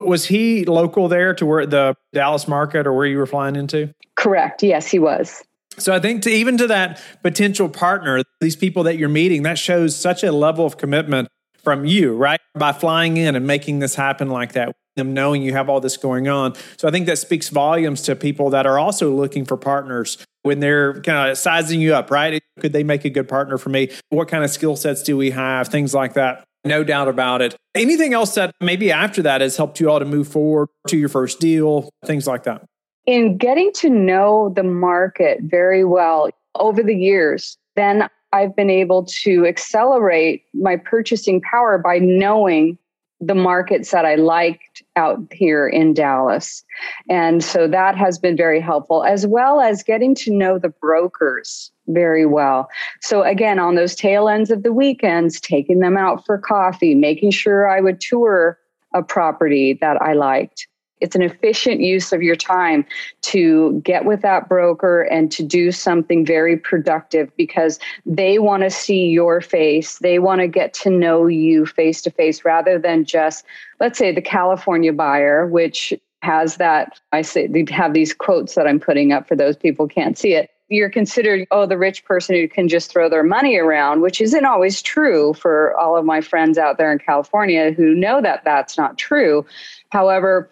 Was 0.00 0.26
he 0.26 0.64
local 0.64 1.08
there 1.08 1.32
to 1.34 1.46
where 1.46 1.64
the 1.64 1.96
Dallas 2.12 2.46
market 2.46 2.86
or 2.86 2.92
where 2.92 3.06
you 3.06 3.16
were 3.16 3.26
flying 3.26 3.56
into? 3.56 3.94
Correct. 4.24 4.62
Yes, 4.62 4.90
he 4.90 4.98
was. 4.98 5.44
So 5.76 5.92
I 5.92 6.00
think 6.00 6.22
to 6.22 6.30
even 6.30 6.56
to 6.56 6.66
that 6.68 6.98
potential 7.22 7.68
partner, 7.68 8.22
these 8.40 8.56
people 8.56 8.84
that 8.84 8.96
you're 8.96 9.10
meeting, 9.10 9.42
that 9.42 9.58
shows 9.58 9.94
such 9.94 10.24
a 10.24 10.32
level 10.32 10.64
of 10.64 10.78
commitment 10.78 11.28
from 11.62 11.84
you, 11.84 12.16
right? 12.16 12.40
By 12.54 12.72
flying 12.72 13.18
in 13.18 13.36
and 13.36 13.46
making 13.46 13.80
this 13.80 13.96
happen 13.96 14.30
like 14.30 14.52
that, 14.52 14.74
them 14.96 15.12
knowing 15.12 15.42
you 15.42 15.52
have 15.52 15.68
all 15.68 15.78
this 15.78 15.98
going 15.98 16.26
on. 16.26 16.54
So 16.78 16.88
I 16.88 16.90
think 16.90 17.04
that 17.04 17.18
speaks 17.18 17.50
volumes 17.50 18.00
to 18.02 18.16
people 18.16 18.48
that 18.48 18.64
are 18.66 18.78
also 18.78 19.14
looking 19.14 19.44
for 19.44 19.58
partners 19.58 20.16
when 20.42 20.60
they're 20.60 21.02
kind 21.02 21.30
of 21.30 21.36
sizing 21.36 21.82
you 21.82 21.94
up, 21.94 22.10
right? 22.10 22.42
Could 22.60 22.72
they 22.72 22.82
make 22.82 23.04
a 23.04 23.10
good 23.10 23.28
partner 23.28 23.58
for 23.58 23.68
me? 23.68 23.90
What 24.08 24.28
kind 24.28 24.42
of 24.42 24.48
skill 24.48 24.76
sets 24.76 25.02
do 25.02 25.18
we 25.18 25.32
have? 25.32 25.68
Things 25.68 25.92
like 25.92 26.14
that. 26.14 26.44
No 26.64 26.82
doubt 26.82 27.08
about 27.08 27.42
it. 27.42 27.56
Anything 27.74 28.14
else 28.14 28.36
that 28.36 28.54
maybe 28.58 28.90
after 28.90 29.20
that 29.20 29.42
has 29.42 29.58
helped 29.58 29.80
you 29.80 29.90
all 29.90 29.98
to 29.98 30.06
move 30.06 30.28
forward 30.28 30.70
to 30.88 30.96
your 30.96 31.10
first 31.10 31.40
deal, 31.40 31.90
things 32.06 32.26
like 32.26 32.44
that? 32.44 32.64
In 33.06 33.36
getting 33.36 33.70
to 33.74 33.90
know 33.90 34.52
the 34.54 34.62
market 34.62 35.40
very 35.42 35.84
well 35.84 36.30
over 36.58 36.82
the 36.82 36.96
years, 36.96 37.58
then 37.76 38.08
I've 38.32 38.56
been 38.56 38.70
able 38.70 39.04
to 39.22 39.46
accelerate 39.46 40.44
my 40.54 40.76
purchasing 40.76 41.40
power 41.40 41.78
by 41.78 41.98
knowing 41.98 42.78
the 43.20 43.34
markets 43.34 43.90
that 43.90 44.04
I 44.04 44.16
liked 44.16 44.82
out 44.96 45.20
here 45.30 45.68
in 45.68 45.94
Dallas. 45.94 46.64
And 47.08 47.44
so 47.44 47.68
that 47.68 47.96
has 47.96 48.18
been 48.18 48.36
very 48.36 48.60
helpful, 48.60 49.04
as 49.04 49.26
well 49.26 49.60
as 49.60 49.82
getting 49.82 50.14
to 50.16 50.34
know 50.34 50.58
the 50.58 50.68
brokers 50.68 51.70
very 51.86 52.26
well. 52.26 52.68
So, 53.00 53.22
again, 53.22 53.58
on 53.58 53.76
those 53.76 53.94
tail 53.94 54.28
ends 54.28 54.50
of 54.50 54.62
the 54.62 54.72
weekends, 54.72 55.40
taking 55.40 55.80
them 55.80 55.96
out 55.96 56.24
for 56.26 56.38
coffee, 56.38 56.94
making 56.94 57.30
sure 57.30 57.68
I 57.68 57.80
would 57.80 58.00
tour 58.00 58.58
a 58.94 59.02
property 59.02 59.78
that 59.80 60.00
I 60.02 60.14
liked 60.14 60.66
it's 61.00 61.16
an 61.16 61.22
efficient 61.22 61.80
use 61.80 62.12
of 62.12 62.22
your 62.22 62.36
time 62.36 62.86
to 63.22 63.80
get 63.84 64.04
with 64.04 64.22
that 64.22 64.48
broker 64.48 65.02
and 65.02 65.30
to 65.32 65.42
do 65.42 65.72
something 65.72 66.24
very 66.24 66.56
productive 66.56 67.30
because 67.36 67.78
they 68.06 68.38
want 68.38 68.62
to 68.62 68.70
see 68.70 69.08
your 69.08 69.40
face. 69.40 69.98
They 69.98 70.18
want 70.18 70.40
to 70.40 70.48
get 70.48 70.72
to 70.74 70.90
know 70.90 71.26
you 71.26 71.66
face 71.66 72.00
to 72.02 72.10
face 72.10 72.44
rather 72.44 72.78
than 72.78 73.04
just, 73.04 73.44
let's 73.80 73.98
say, 73.98 74.12
the 74.12 74.22
California 74.22 74.92
buyer, 74.92 75.46
which 75.46 75.92
has 76.22 76.56
that. 76.56 77.00
I 77.12 77.22
say 77.22 77.48
they 77.48 77.66
have 77.70 77.92
these 77.92 78.14
quotes 78.14 78.54
that 78.54 78.66
I'm 78.66 78.80
putting 78.80 79.12
up 79.12 79.28
for 79.28 79.36
those 79.36 79.56
people 79.56 79.86
can't 79.88 80.16
see 80.16 80.34
it. 80.34 80.50
You're 80.68 80.90
considered, 80.90 81.46
oh, 81.50 81.66
the 81.66 81.76
rich 81.76 82.04
person 82.06 82.34
who 82.34 82.48
can 82.48 82.68
just 82.68 82.90
throw 82.90 83.10
their 83.10 83.22
money 83.22 83.58
around, 83.58 84.00
which 84.00 84.22
isn't 84.22 84.46
always 84.46 84.80
true 84.80 85.34
for 85.34 85.76
all 85.78 85.98
of 85.98 86.06
my 86.06 86.22
friends 86.22 86.56
out 86.56 86.78
there 86.78 86.90
in 86.90 86.98
California 86.98 87.72
who 87.72 87.94
know 87.94 88.22
that 88.22 88.44
that's 88.44 88.78
not 88.78 88.96
true. 88.96 89.44
However, 89.90 90.48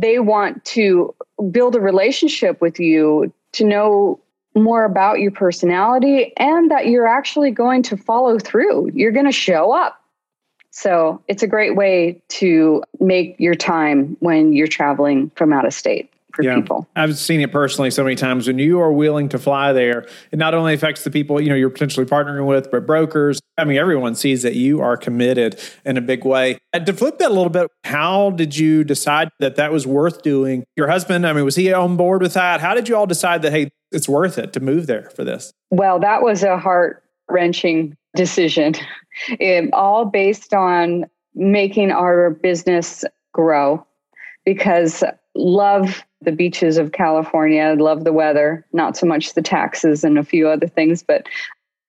they 0.00 0.18
want 0.18 0.64
to 0.64 1.14
build 1.50 1.74
a 1.74 1.80
relationship 1.80 2.60
with 2.60 2.78
you 2.78 3.32
to 3.52 3.64
know 3.64 4.20
more 4.54 4.84
about 4.84 5.20
your 5.20 5.30
personality 5.30 6.32
and 6.36 6.70
that 6.70 6.86
you're 6.86 7.06
actually 7.06 7.50
going 7.50 7.82
to 7.82 7.96
follow 7.96 8.38
through. 8.38 8.90
You're 8.94 9.12
going 9.12 9.26
to 9.26 9.32
show 9.32 9.72
up. 9.72 10.02
So 10.70 11.22
it's 11.28 11.42
a 11.42 11.46
great 11.46 11.76
way 11.76 12.22
to 12.28 12.82
make 13.00 13.36
your 13.38 13.54
time 13.54 14.16
when 14.20 14.52
you're 14.52 14.66
traveling 14.66 15.30
from 15.34 15.52
out 15.52 15.66
of 15.66 15.72
state 15.72 16.10
for 16.36 16.44
yeah, 16.44 16.56
people. 16.56 16.86
I've 16.94 17.16
seen 17.16 17.40
it 17.40 17.50
personally 17.50 17.90
so 17.90 18.04
many 18.04 18.14
times. 18.14 18.46
When 18.46 18.58
you 18.58 18.78
are 18.80 18.92
willing 18.92 19.28
to 19.30 19.38
fly 19.38 19.72
there, 19.72 20.06
it 20.30 20.38
not 20.38 20.54
only 20.54 20.74
affects 20.74 21.02
the 21.02 21.10
people 21.10 21.40
you 21.40 21.48
know 21.48 21.54
you're 21.54 21.70
potentially 21.70 22.06
partnering 22.06 22.46
with, 22.46 22.70
but 22.70 22.86
brokers. 22.86 23.40
I 23.58 23.64
mean, 23.64 23.78
everyone 23.78 24.14
sees 24.14 24.42
that 24.42 24.54
you 24.54 24.82
are 24.82 24.96
committed 24.96 25.58
in 25.84 25.96
a 25.96 26.02
big 26.02 26.24
way. 26.24 26.58
And 26.74 26.84
to 26.86 26.92
flip 26.92 27.18
that 27.18 27.30
a 27.30 27.34
little 27.34 27.48
bit, 27.48 27.70
how 27.84 28.30
did 28.30 28.56
you 28.56 28.84
decide 28.84 29.30
that 29.40 29.56
that 29.56 29.72
was 29.72 29.86
worth 29.86 30.22
doing? 30.22 30.64
Your 30.76 30.88
husband, 30.88 31.26
I 31.26 31.32
mean, 31.32 31.44
was 31.44 31.56
he 31.56 31.72
on 31.72 31.96
board 31.96 32.20
with 32.20 32.34
that? 32.34 32.60
How 32.60 32.74
did 32.74 32.88
you 32.88 32.96
all 32.96 33.06
decide 33.06 33.42
that 33.42 33.52
hey, 33.52 33.70
it's 33.90 34.08
worth 34.08 34.36
it 34.36 34.52
to 34.52 34.60
move 34.60 34.86
there 34.86 35.10
for 35.10 35.24
this? 35.24 35.52
Well, 35.70 35.98
that 36.00 36.22
was 36.22 36.42
a 36.42 36.58
heart 36.58 37.02
wrenching 37.28 37.96
decision. 38.14 38.74
It, 39.40 39.72
all 39.72 40.04
based 40.04 40.52
on 40.52 41.06
making 41.34 41.90
our 41.90 42.30
business 42.30 43.02
grow 43.32 43.86
because 44.44 45.04
love 45.34 46.02
the 46.26 46.32
beaches 46.32 46.76
of 46.76 46.92
California, 46.92 47.62
I 47.62 47.74
love 47.74 48.04
the 48.04 48.12
weather, 48.12 48.66
not 48.72 48.96
so 48.96 49.06
much 49.06 49.32
the 49.32 49.40
taxes 49.40 50.04
and 50.04 50.18
a 50.18 50.24
few 50.24 50.48
other 50.48 50.66
things, 50.66 51.02
but 51.02 51.26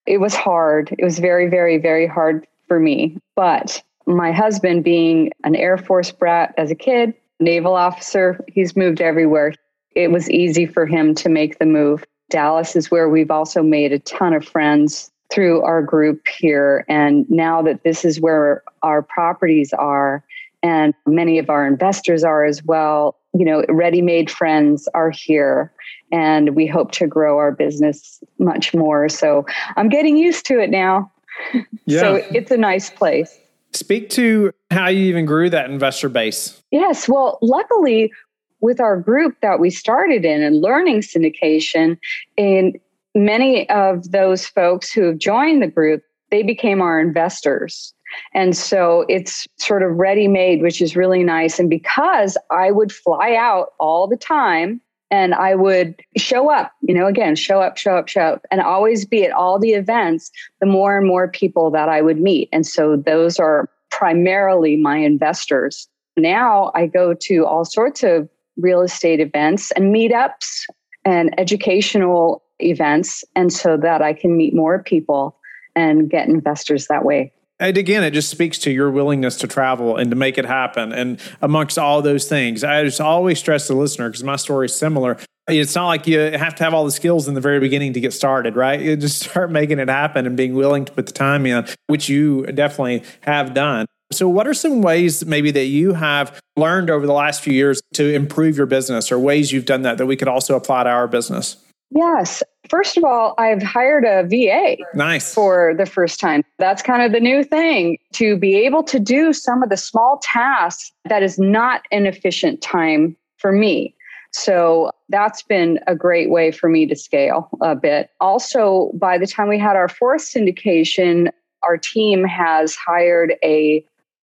it 0.05 0.19
was 0.19 0.35
hard. 0.35 0.95
It 0.97 1.03
was 1.03 1.19
very, 1.19 1.49
very, 1.49 1.77
very 1.77 2.07
hard 2.07 2.47
for 2.67 2.79
me. 2.79 3.17
But 3.35 3.83
my 4.05 4.31
husband, 4.31 4.83
being 4.83 5.31
an 5.43 5.55
Air 5.55 5.77
Force 5.77 6.11
brat 6.11 6.53
as 6.57 6.71
a 6.71 6.75
kid, 6.75 7.13
naval 7.39 7.75
officer, 7.75 8.39
he's 8.47 8.77
moved 8.77 9.01
everywhere. 9.01 9.53
It 9.95 10.11
was 10.11 10.29
easy 10.29 10.65
for 10.65 10.85
him 10.85 11.15
to 11.15 11.29
make 11.29 11.59
the 11.59 11.65
move. 11.65 12.05
Dallas 12.29 12.75
is 12.75 12.91
where 12.91 13.09
we've 13.09 13.31
also 13.31 13.63
made 13.63 13.91
a 13.91 13.99
ton 13.99 14.33
of 14.33 14.45
friends 14.45 15.11
through 15.31 15.61
our 15.63 15.81
group 15.81 16.27
here. 16.27 16.85
And 16.87 17.29
now 17.29 17.61
that 17.63 17.83
this 17.83 18.05
is 18.05 18.21
where 18.21 18.63
our 18.83 19.01
properties 19.01 19.73
are, 19.73 20.23
and 20.63 20.93
many 21.05 21.39
of 21.39 21.49
our 21.49 21.67
investors 21.67 22.23
are 22.23 22.45
as 22.45 22.63
well, 22.63 23.16
you 23.33 23.45
know, 23.45 23.63
ready 23.69 24.01
made 24.01 24.29
friends 24.29 24.87
are 24.93 25.11
here 25.11 25.71
and 26.11 26.55
we 26.55 26.65
hope 26.65 26.91
to 26.91 27.07
grow 27.07 27.37
our 27.37 27.51
business 27.51 28.23
much 28.39 28.73
more. 28.73 29.09
So 29.09 29.45
I'm 29.75 29.89
getting 29.89 30.17
used 30.17 30.45
to 30.47 30.59
it 30.59 30.69
now. 30.69 31.11
Yeah. 31.85 32.01
so 32.01 32.15
it's 32.31 32.51
a 32.51 32.57
nice 32.57 32.89
place. 32.89 33.37
Speak 33.71 34.09
to 34.09 34.51
how 34.71 34.87
you 34.87 35.05
even 35.05 35.25
grew 35.25 35.49
that 35.51 35.69
investor 35.69 36.09
base. 36.09 36.61
Yes. 36.71 37.07
Well, 37.07 37.37
luckily, 37.41 38.11
with 38.59 38.79
our 38.81 38.99
group 38.99 39.39
that 39.41 39.59
we 39.59 39.69
started 39.69 40.25
in 40.25 40.41
and 40.41 40.61
learning 40.61 41.01
syndication, 41.01 41.97
and 42.37 42.77
many 43.13 43.69
of 43.69 44.11
those 44.11 44.47
folks 44.47 44.91
who 44.91 45.03
have 45.03 45.17
joined 45.17 45.61
the 45.61 45.67
group, 45.67 46.03
they 46.31 46.43
became 46.43 46.81
our 46.81 46.99
investors. 46.99 47.93
And 48.33 48.55
so 48.55 49.05
it's 49.09 49.47
sort 49.57 49.83
of 49.83 49.97
ready 49.97 50.27
made, 50.27 50.61
which 50.61 50.81
is 50.81 50.95
really 50.95 51.23
nice. 51.23 51.59
And 51.59 51.69
because 51.69 52.37
I 52.51 52.71
would 52.71 52.91
fly 52.91 53.35
out 53.35 53.73
all 53.79 54.07
the 54.07 54.17
time 54.17 54.81
and 55.09 55.33
I 55.33 55.55
would 55.55 55.95
show 56.17 56.51
up, 56.51 56.71
you 56.81 56.93
know, 56.93 57.07
again, 57.07 57.35
show 57.35 57.61
up, 57.61 57.77
show 57.77 57.95
up, 57.97 58.07
show 58.07 58.21
up, 58.21 58.45
and 58.51 58.61
always 58.61 59.05
be 59.05 59.23
at 59.23 59.31
all 59.31 59.59
the 59.59 59.71
events, 59.71 60.31
the 60.59 60.65
more 60.65 60.97
and 60.97 61.07
more 61.07 61.27
people 61.27 61.71
that 61.71 61.89
I 61.89 62.01
would 62.01 62.19
meet. 62.19 62.49
And 62.51 62.65
so 62.65 62.97
those 62.97 63.39
are 63.39 63.69
primarily 63.89 64.75
my 64.75 64.97
investors. 64.97 65.87
Now 66.17 66.71
I 66.75 66.87
go 66.87 67.13
to 67.13 67.45
all 67.45 67.63
sorts 67.63 68.03
of 68.03 68.27
real 68.57 68.81
estate 68.81 69.19
events 69.19 69.71
and 69.71 69.93
meetups 69.93 70.63
and 71.05 71.33
educational 71.39 72.43
events. 72.59 73.23
And 73.35 73.53
so 73.53 73.77
that 73.77 74.01
I 74.01 74.13
can 74.13 74.35
meet 74.35 74.53
more 74.53 74.83
people 74.83 75.37
and 75.75 76.09
get 76.09 76.27
investors 76.27 76.87
that 76.87 77.05
way 77.05 77.31
and 77.59 77.77
again, 77.77 78.03
it 78.03 78.11
just 78.11 78.29
speaks 78.29 78.59
to 78.59 78.71
your 78.71 78.91
willingness 78.91 79.37
to 79.37 79.47
travel 79.47 79.97
and 79.97 80.11
to 80.11 80.15
make 80.15 80.37
it 80.37 80.45
happen. 80.45 80.91
And 80.91 81.19
amongst 81.41 81.77
all 81.77 82.01
those 82.01 82.27
things, 82.27 82.63
I 82.63 82.83
just 82.83 83.01
always 83.01 83.39
stress 83.39 83.67
the 83.67 83.73
listener 83.73 84.09
because 84.09 84.23
my 84.23 84.35
story 84.35 84.67
is 84.67 84.75
similar. 84.75 85.17
It's 85.47 85.75
not 85.75 85.87
like 85.87 86.05
you 86.07 86.19
have 86.19 86.55
to 86.55 86.63
have 86.63 86.73
all 86.73 86.85
the 86.85 86.91
skills 86.91 87.27
in 87.27 87.33
the 87.33 87.41
very 87.41 87.59
beginning 87.59 87.93
to 87.93 87.99
get 87.99 88.13
started, 88.13 88.55
right? 88.55 88.79
You 88.79 88.95
just 88.95 89.23
start 89.29 89.51
making 89.51 89.79
it 89.79 89.89
happen 89.89 90.27
and 90.27 90.37
being 90.37 90.53
willing 90.53 90.85
to 90.85 90.91
put 90.91 91.07
the 91.07 91.13
time 91.13 91.45
in, 91.45 91.65
which 91.87 92.09
you 92.09 92.45
definitely 92.47 93.03
have 93.21 93.53
done. 93.53 93.85
So, 94.11 94.29
what 94.29 94.47
are 94.47 94.53
some 94.53 94.81
ways 94.81 95.25
maybe 95.25 95.51
that 95.51 95.65
you 95.65 95.93
have 95.93 96.39
learned 96.55 96.89
over 96.89 97.05
the 97.05 97.13
last 97.13 97.41
few 97.41 97.51
years 97.53 97.81
to 97.95 98.13
improve 98.13 98.55
your 98.55 98.65
business 98.65 99.11
or 99.11 99.19
ways 99.19 99.51
you've 99.51 99.65
done 99.65 99.81
that 99.81 99.97
that 99.97 100.05
we 100.05 100.15
could 100.15 100.29
also 100.29 100.55
apply 100.55 100.83
to 100.83 100.89
our 100.89 101.07
business? 101.07 101.57
Yes. 101.89 102.43
First 102.69 102.97
of 102.97 103.03
all, 103.03 103.33
I've 103.37 103.63
hired 103.63 104.03
a 104.03 104.23
VA. 104.23 104.77
Nice. 104.93 105.33
For 105.33 105.73
the 105.77 105.85
first 105.85 106.19
time. 106.19 106.43
That's 106.59 106.81
kind 106.81 107.01
of 107.01 107.11
the 107.11 107.19
new 107.19 107.43
thing 107.43 107.97
to 108.13 108.37
be 108.37 108.55
able 108.55 108.83
to 108.83 108.99
do 108.99 109.31
some 109.33 109.63
of 109.63 109.69
the 109.69 109.77
small 109.77 110.19
tasks 110.21 110.91
that 111.05 111.23
is 111.23 111.39
not 111.39 111.83
an 111.91 112.05
efficient 112.05 112.61
time 112.61 113.15
for 113.37 113.51
me. 113.51 113.95
So 114.31 114.91
that's 115.09 115.41
been 115.41 115.79
a 115.87 115.95
great 115.95 116.29
way 116.29 116.51
for 116.51 116.67
me 116.67 116.85
to 116.87 116.95
scale 116.95 117.49
a 117.61 117.75
bit. 117.75 118.09
Also, 118.19 118.91
by 118.93 119.17
the 119.17 119.25
time 119.25 119.47
we 119.47 119.57
had 119.57 119.77
our 119.77 119.87
fourth 119.87 120.21
syndication, 120.21 121.31
our 121.63 121.77
team 121.77 122.25
has 122.25 122.75
hired 122.75 123.33
a 123.43 123.83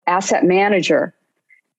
asset 0.08 0.44
manager 0.44 1.14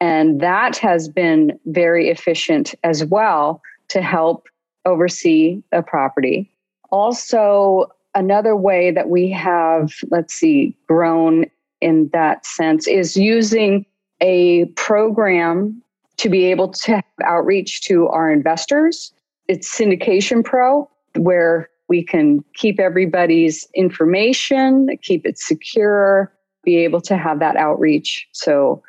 and 0.00 0.41
that 0.41 0.77
has 0.79 1.09
been 1.09 1.59
very 1.67 2.09
efficient 2.09 2.75
as 2.83 3.05
well 3.05 3.61
to 3.89 4.00
help 4.00 4.49
oversee 4.84 5.62
a 5.72 5.82
property. 5.82 6.50
Also, 6.90 7.87
another 8.14 8.56
way 8.56 8.90
that 8.90 9.08
we 9.08 9.30
have, 9.30 9.92
let's 10.10 10.34
see, 10.34 10.76
grown 10.88 11.46
in 11.80 12.10
that 12.12 12.44
sense 12.44 12.87
is 12.87 13.16
using 13.16 13.87
a 14.20 14.66
program 14.76 15.80
to 16.18 16.28
be 16.28 16.44
able 16.44 16.68
to 16.68 16.96
have 16.96 17.04
outreach 17.25 17.82
to 17.82 18.08
our 18.08 18.30
investors. 18.30 19.12
It's 19.49 19.75
Syndication 19.75 20.44
Pro, 20.44 20.90
where 21.16 21.70
we 21.88 22.04
can 22.04 22.44
keep 22.54 22.78
everybody's 22.78 23.66
information, 23.75 24.88
keep 25.02 25.26
it 25.26 25.38
secure, 25.38 26.32
be 26.62 26.76
able 26.76 27.00
to 27.00 27.16
have 27.16 27.38
that 27.40 27.56
outreach. 27.56 28.28
So 28.32 28.82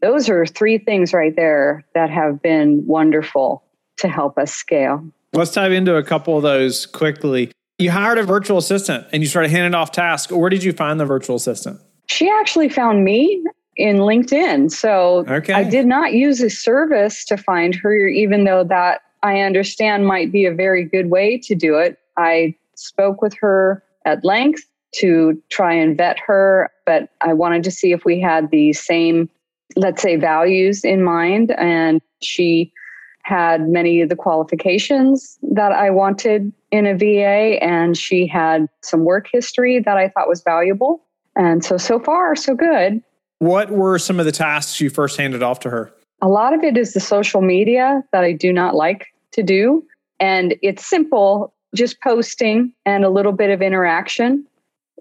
those 0.00 0.28
are 0.28 0.46
three 0.46 0.78
things 0.78 1.12
right 1.12 1.36
there 1.36 1.84
that 1.94 2.10
have 2.10 2.40
been 2.40 2.86
wonderful 2.86 3.62
to 3.98 4.08
help 4.08 4.38
us 4.38 4.52
scale. 4.52 5.04
Let's 5.32 5.52
dive 5.52 5.72
into 5.72 5.96
a 5.96 6.02
couple 6.02 6.36
of 6.36 6.42
those 6.42 6.86
quickly. 6.86 7.52
You 7.78 7.90
hired 7.90 8.18
a 8.18 8.22
virtual 8.22 8.58
assistant 8.58 9.06
and 9.12 9.22
you 9.22 9.28
started 9.28 9.50
handing 9.50 9.74
off 9.74 9.92
tasks. 9.92 10.32
Where 10.32 10.50
did 10.50 10.64
you 10.64 10.72
find 10.72 10.98
the 10.98 11.04
virtual 11.04 11.36
assistant? 11.36 11.80
She 12.06 12.28
actually 12.28 12.68
found 12.68 13.04
me 13.04 13.44
in 13.76 13.98
LinkedIn. 13.98 14.70
So 14.72 15.24
okay. 15.28 15.52
I 15.52 15.64
did 15.64 15.86
not 15.86 16.12
use 16.12 16.40
a 16.40 16.50
service 16.50 17.24
to 17.26 17.36
find 17.36 17.74
her, 17.76 18.08
even 18.08 18.44
though 18.44 18.64
that 18.64 19.02
I 19.22 19.40
understand 19.40 20.06
might 20.06 20.32
be 20.32 20.44
a 20.44 20.52
very 20.52 20.84
good 20.84 21.10
way 21.10 21.38
to 21.38 21.54
do 21.54 21.76
it. 21.76 21.98
I 22.16 22.54
spoke 22.74 23.22
with 23.22 23.34
her 23.40 23.82
at 24.04 24.24
length 24.24 24.64
to 24.96 25.40
try 25.50 25.72
and 25.72 25.96
vet 25.96 26.18
her, 26.26 26.70
but 26.86 27.10
I 27.20 27.32
wanted 27.32 27.62
to 27.64 27.70
see 27.70 27.92
if 27.92 28.04
we 28.04 28.20
had 28.20 28.50
the 28.50 28.72
same, 28.72 29.28
let's 29.76 30.02
say, 30.02 30.16
values 30.16 30.84
in 30.84 31.04
mind. 31.04 31.52
And 31.52 32.00
she 32.22 32.72
had 33.28 33.68
many 33.68 34.00
of 34.00 34.08
the 34.08 34.16
qualifications 34.16 35.38
that 35.42 35.70
I 35.70 35.90
wanted 35.90 36.50
in 36.72 36.86
a 36.86 36.96
VA, 36.96 37.62
and 37.62 37.96
she 37.96 38.26
had 38.26 38.66
some 38.82 39.04
work 39.04 39.28
history 39.30 39.80
that 39.80 39.98
I 39.98 40.08
thought 40.08 40.28
was 40.28 40.42
valuable. 40.42 41.04
And 41.36 41.62
so, 41.62 41.76
so 41.76 42.00
far, 42.00 42.34
so 42.34 42.54
good. 42.54 43.02
What 43.38 43.70
were 43.70 43.98
some 43.98 44.18
of 44.18 44.24
the 44.24 44.32
tasks 44.32 44.80
you 44.80 44.88
first 44.88 45.18
handed 45.18 45.42
off 45.42 45.60
to 45.60 45.70
her? 45.70 45.92
A 46.22 46.28
lot 46.28 46.54
of 46.54 46.64
it 46.64 46.78
is 46.78 46.94
the 46.94 47.00
social 47.00 47.42
media 47.42 48.02
that 48.12 48.24
I 48.24 48.32
do 48.32 48.50
not 48.50 48.74
like 48.74 49.08
to 49.32 49.42
do. 49.42 49.84
And 50.18 50.56
it's 50.62 50.84
simple, 50.84 51.54
just 51.74 52.00
posting 52.00 52.72
and 52.86 53.04
a 53.04 53.10
little 53.10 53.32
bit 53.32 53.50
of 53.50 53.60
interaction 53.60 54.44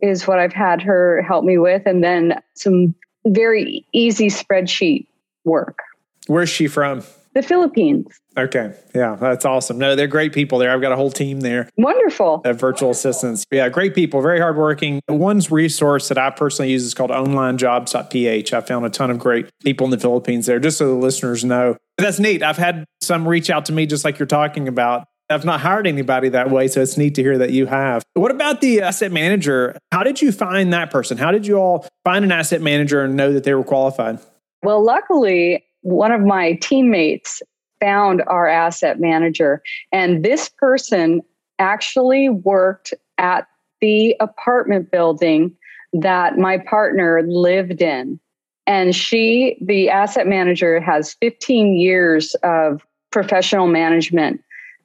is 0.01 0.27
what 0.27 0.38
I've 0.38 0.53
had 0.53 0.81
her 0.81 1.24
help 1.24 1.46
me 1.46 1.57
with. 1.57 1.84
And 1.86 2.03
then 2.03 2.39
some 2.55 2.93
very 3.25 3.88
easy 3.93 4.27
spreadsheet 4.27 5.07
work. 5.46 5.79
Where's 6.27 6.50
she 6.50 6.67
from? 6.67 7.03
The 7.34 7.41
Philippines. 7.41 8.07
Okay. 8.38 8.74
Yeah, 8.93 9.15
that's 9.15 9.46
awesome. 9.46 9.77
No, 9.77 9.96
they're 9.96 10.07
great 10.07 10.34
people 10.34 10.60
there. 10.60 10.72
I've 10.72 10.81
got 10.81 10.91
a 10.91 10.96
whole 10.96 11.12
team 11.12 11.41
there. 11.41 11.69
Wonderful. 11.77 12.41
Of 12.46 12.60
virtual 12.60 12.91
assistants. 12.91 13.46
Yeah, 13.51 13.69
great 13.69 13.96
people, 13.96 14.22
very 14.22 14.39
hardworking. 14.39 15.01
One's 15.07 15.51
resource 15.51 16.07
that 16.10 16.17
I 16.17 16.29
personally 16.29 16.72
use 16.72 16.84
is 16.84 16.93
called 16.93 17.12
onlinejobs.ph. 17.12 18.53
I 18.53 18.62
found 18.62 18.86
a 18.86 18.89
ton 18.89 19.12
of 19.12 19.19
great 19.19 19.50
people 19.63 19.86
in 19.86 19.91
the 19.91 19.98
Philippines 20.00 20.46
there, 20.46 20.60
just 20.60 20.77
so 20.77 20.88
the 20.88 20.93
listeners 20.93 21.43
know. 21.43 21.77
That's 21.98 22.19
neat. 22.19 22.43
I've 22.43 22.57
had 22.57 22.86
some 23.01 23.27
reach 23.27 23.50
out 23.50 23.65
to 23.65 23.74
me 23.74 23.86
just 23.86 24.05
like 24.05 24.19
you're 24.19 24.27
talking 24.27 24.67
about. 24.67 25.07
I've 25.29 25.43
not 25.43 25.60
hired 25.60 25.88
anybody 25.88 26.29
that 26.29 26.51
way, 26.51 26.69
so 26.69 26.81
it's 26.81 26.98
neat 26.98 27.15
to 27.15 27.22
hear 27.22 27.38
that 27.39 27.50
you 27.50 27.65
have. 27.65 28.03
What 28.13 28.31
about 28.31 28.62
the 28.62 28.81
asset 28.81 29.12
manager? 29.12 29.77
How 29.91 30.03
did 30.03 30.22
you 30.22 30.31
find 30.31 30.72
that 30.72 30.89
person? 30.89 31.17
How 31.17 31.31
did 31.31 31.46
you 31.46 31.57
all 31.57 31.86
find 32.05 32.24
an 32.24 32.31
asset 32.31 32.62
manager 32.62 33.03
and 33.03 33.15
know 33.17 33.34
that 33.34 33.43
they 33.43 33.53
were 33.53 33.63
qualified? 33.63 34.19
Well, 34.63 34.84
luckily, 34.84 35.65
one 35.88 36.12
of 36.12 36.20
my 36.20 36.53
teammates 36.56 37.41
found 37.79 38.22
our 38.27 38.46
asset 38.46 39.00
manager, 39.00 39.62
and 39.94 40.25
this 40.25 40.50
person 40.50 41.22
actually 41.60 42.27
worked 42.27 42.94
at 43.17 43.48
the 43.79 44.13
apartment 44.20 44.91
building 44.91 45.56
that 45.94 46.38
my 46.38 46.58
partner 46.58 47.24
lived 47.25 47.82
in. 47.82 48.20
And 48.65 48.94
she, 48.94 49.58
the 49.62 49.89
asset 49.89 50.27
manager, 50.27 50.82
has 50.82 51.13
15 51.22 51.75
years 51.75 52.36
of 52.44 52.86
professional 53.12 53.67
management 53.67 54.41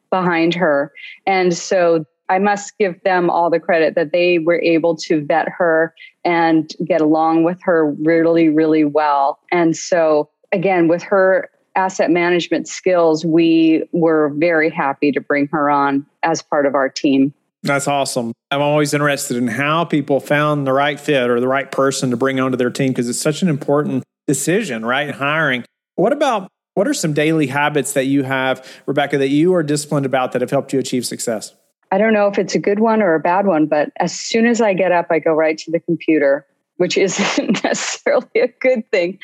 behind 0.09 0.55
her. 0.55 0.93
And 1.27 1.53
so 1.53 2.05
I 2.29 2.39
must 2.39 2.79
give 2.79 3.03
them 3.03 3.29
all 3.29 3.51
the 3.51 3.59
credit 3.59 3.97
that 3.97 4.13
they 4.13 4.39
were 4.39 4.61
able 4.61 4.97
to 4.99 5.25
vet 5.25 5.49
her 5.49 5.93
and 6.25 6.73
get 6.87 7.01
along 7.01 7.43
with 7.43 7.61
her 7.63 7.91
really, 7.91 8.49
really 8.49 8.85
well. 8.85 9.41
And 9.51 9.77
so 9.77 10.31
again, 10.53 10.89
with 10.89 11.03
her 11.03 11.51
asset 11.75 12.11
management 12.11 12.69
skills, 12.69 13.25
we 13.25 13.85
were 13.93 14.31
very 14.37 14.71
happy 14.71 15.11
to 15.13 15.21
bring 15.21 15.49
her 15.49 15.71
on 15.71 16.07
as 16.23 16.43
part 16.43 16.67
of 16.67 16.75
our 16.75 16.89
team. 16.89 17.33
That's 17.63 17.87
awesome. 17.87 18.33
I'm 18.51 18.61
always 18.61 18.93
interested 18.93 19.37
in 19.37 19.47
how 19.47 19.85
people 19.85 20.21
found 20.21 20.67
the 20.67 20.73
right 20.73 20.99
fit 20.99 21.31
or 21.31 21.41
the 21.41 21.49
right 21.49 21.71
person 21.71 22.11
to 22.11 22.17
bring 22.17 22.41
onto 22.41 22.57
their 22.57 22.71
team 22.71 22.88
because 22.88 23.09
it's 23.09 23.21
such 23.21 23.43
an 23.43 23.49
important 23.49 24.05
decision, 24.27 24.85
right? 24.85 25.11
Hiring. 25.11 25.65
What 25.95 26.12
about 26.12 26.49
what 26.75 26.88
are 26.88 26.95
some 26.95 27.12
daily 27.12 27.47
habits 27.47 27.93
that 27.93 28.07
you 28.07 28.25
have, 28.25 28.67
Rebecca, 28.87 29.19
that 29.19 29.29
you 29.29 29.55
are 29.55 29.62
disciplined 29.62 30.07
about 30.07 30.33
that 30.33 30.41
have 30.41 30.51
helped 30.51 30.73
you 30.73 30.79
achieve 30.79 31.07
success? 31.07 31.55
I 31.93 31.99
don't 31.99 32.15
know 32.15 32.27
if 32.27 32.38
it's 32.38 32.55
a 32.55 32.59
good 32.59 32.81
one 32.81 33.03
or 33.03 33.15
a 33.15 33.21
bad 33.21 33.47
one, 33.47 33.67
but 33.67 33.91
as 34.01 34.19
soon 34.19 34.47
as 34.47 34.61
I 34.61 34.73
get 34.73 34.91
up, 34.91 35.07
I 35.11 35.19
go 35.19 35.33
right 35.33 35.59
to 35.59 35.71
the 35.71 35.81
computer, 35.81 36.47
which 36.79 36.97
isn't 36.97 37.62
necessarily 37.65 38.27
a 38.37 38.49
good 38.49 38.91
thing. 38.91 39.19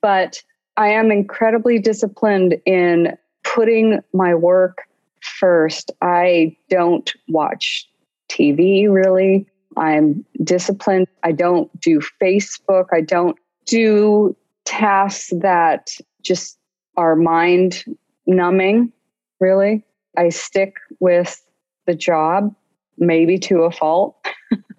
But 0.00 0.42
I 0.76 0.88
am 0.88 1.10
incredibly 1.10 1.78
disciplined 1.78 2.56
in 2.64 3.16
putting 3.44 4.00
my 4.12 4.34
work 4.34 4.78
first. 5.20 5.90
I 6.00 6.56
don't 6.70 7.12
watch 7.28 7.88
TV 8.30 8.90
really. 8.90 9.46
I'm 9.76 10.24
disciplined. 10.42 11.06
I 11.22 11.32
don't 11.32 11.68
do 11.80 12.00
Facebook. 12.20 12.86
I 12.92 13.00
don't 13.00 13.36
do 13.66 14.36
tasks 14.64 15.32
that 15.40 15.90
just 16.22 16.58
are 16.96 17.16
mind 17.16 17.84
numbing, 18.26 18.92
really. 19.40 19.84
I 20.16 20.28
stick 20.28 20.76
with 21.00 21.42
the 21.86 21.94
job, 21.94 22.54
maybe 22.98 23.38
to 23.38 23.62
a 23.62 23.70
fault. 23.70 24.16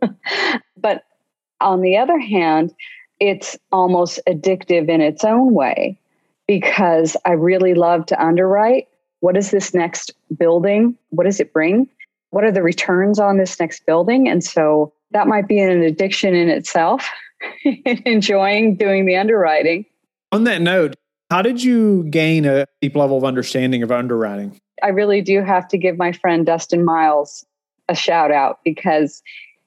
but 0.77 1.03
on 1.59 1.81
the 1.81 1.97
other 1.97 2.19
hand, 2.19 2.73
it's 3.19 3.57
almost 3.71 4.19
addictive 4.27 4.89
in 4.89 5.01
its 5.01 5.23
own 5.23 5.53
way 5.53 5.97
because 6.47 7.15
I 7.25 7.31
really 7.31 7.73
love 7.73 8.05
to 8.07 8.21
underwrite. 8.23 8.87
What 9.21 9.37
is 9.37 9.51
this 9.51 9.73
next 9.73 10.11
building? 10.37 10.97
What 11.09 11.23
does 11.25 11.39
it 11.39 11.53
bring? 11.53 11.87
What 12.31 12.43
are 12.43 12.51
the 12.51 12.63
returns 12.63 13.19
on 13.19 13.37
this 13.37 13.59
next 13.59 13.85
building? 13.85 14.27
And 14.27 14.43
so 14.43 14.93
that 15.11 15.27
might 15.27 15.47
be 15.47 15.59
an 15.59 15.81
addiction 15.83 16.33
in 16.35 16.49
itself, 16.49 17.07
enjoying 18.05 18.75
doing 18.75 19.05
the 19.05 19.15
underwriting. 19.15 19.85
On 20.31 20.43
that 20.45 20.61
note, 20.61 20.95
how 21.29 21.41
did 21.41 21.63
you 21.63 22.03
gain 22.05 22.45
a 22.45 22.65
deep 22.81 22.95
level 22.95 23.17
of 23.17 23.23
understanding 23.23 23.83
of 23.83 23.91
underwriting? 23.91 24.59
I 24.81 24.89
really 24.89 25.21
do 25.21 25.41
have 25.41 25.67
to 25.69 25.77
give 25.77 25.97
my 25.97 26.11
friend 26.11 26.45
Dustin 26.45 26.83
Miles 26.83 27.45
a 27.87 27.95
shout 27.95 28.31
out 28.31 28.59
because 28.63 29.21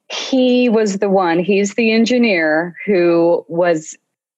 he 0.08 0.68
was 0.68 0.98
the 0.98 1.10
one, 1.10 1.38
he's 1.38 1.74
the 1.74 1.92
engineer 1.92 2.76
who 2.86 3.44
was 3.48 3.96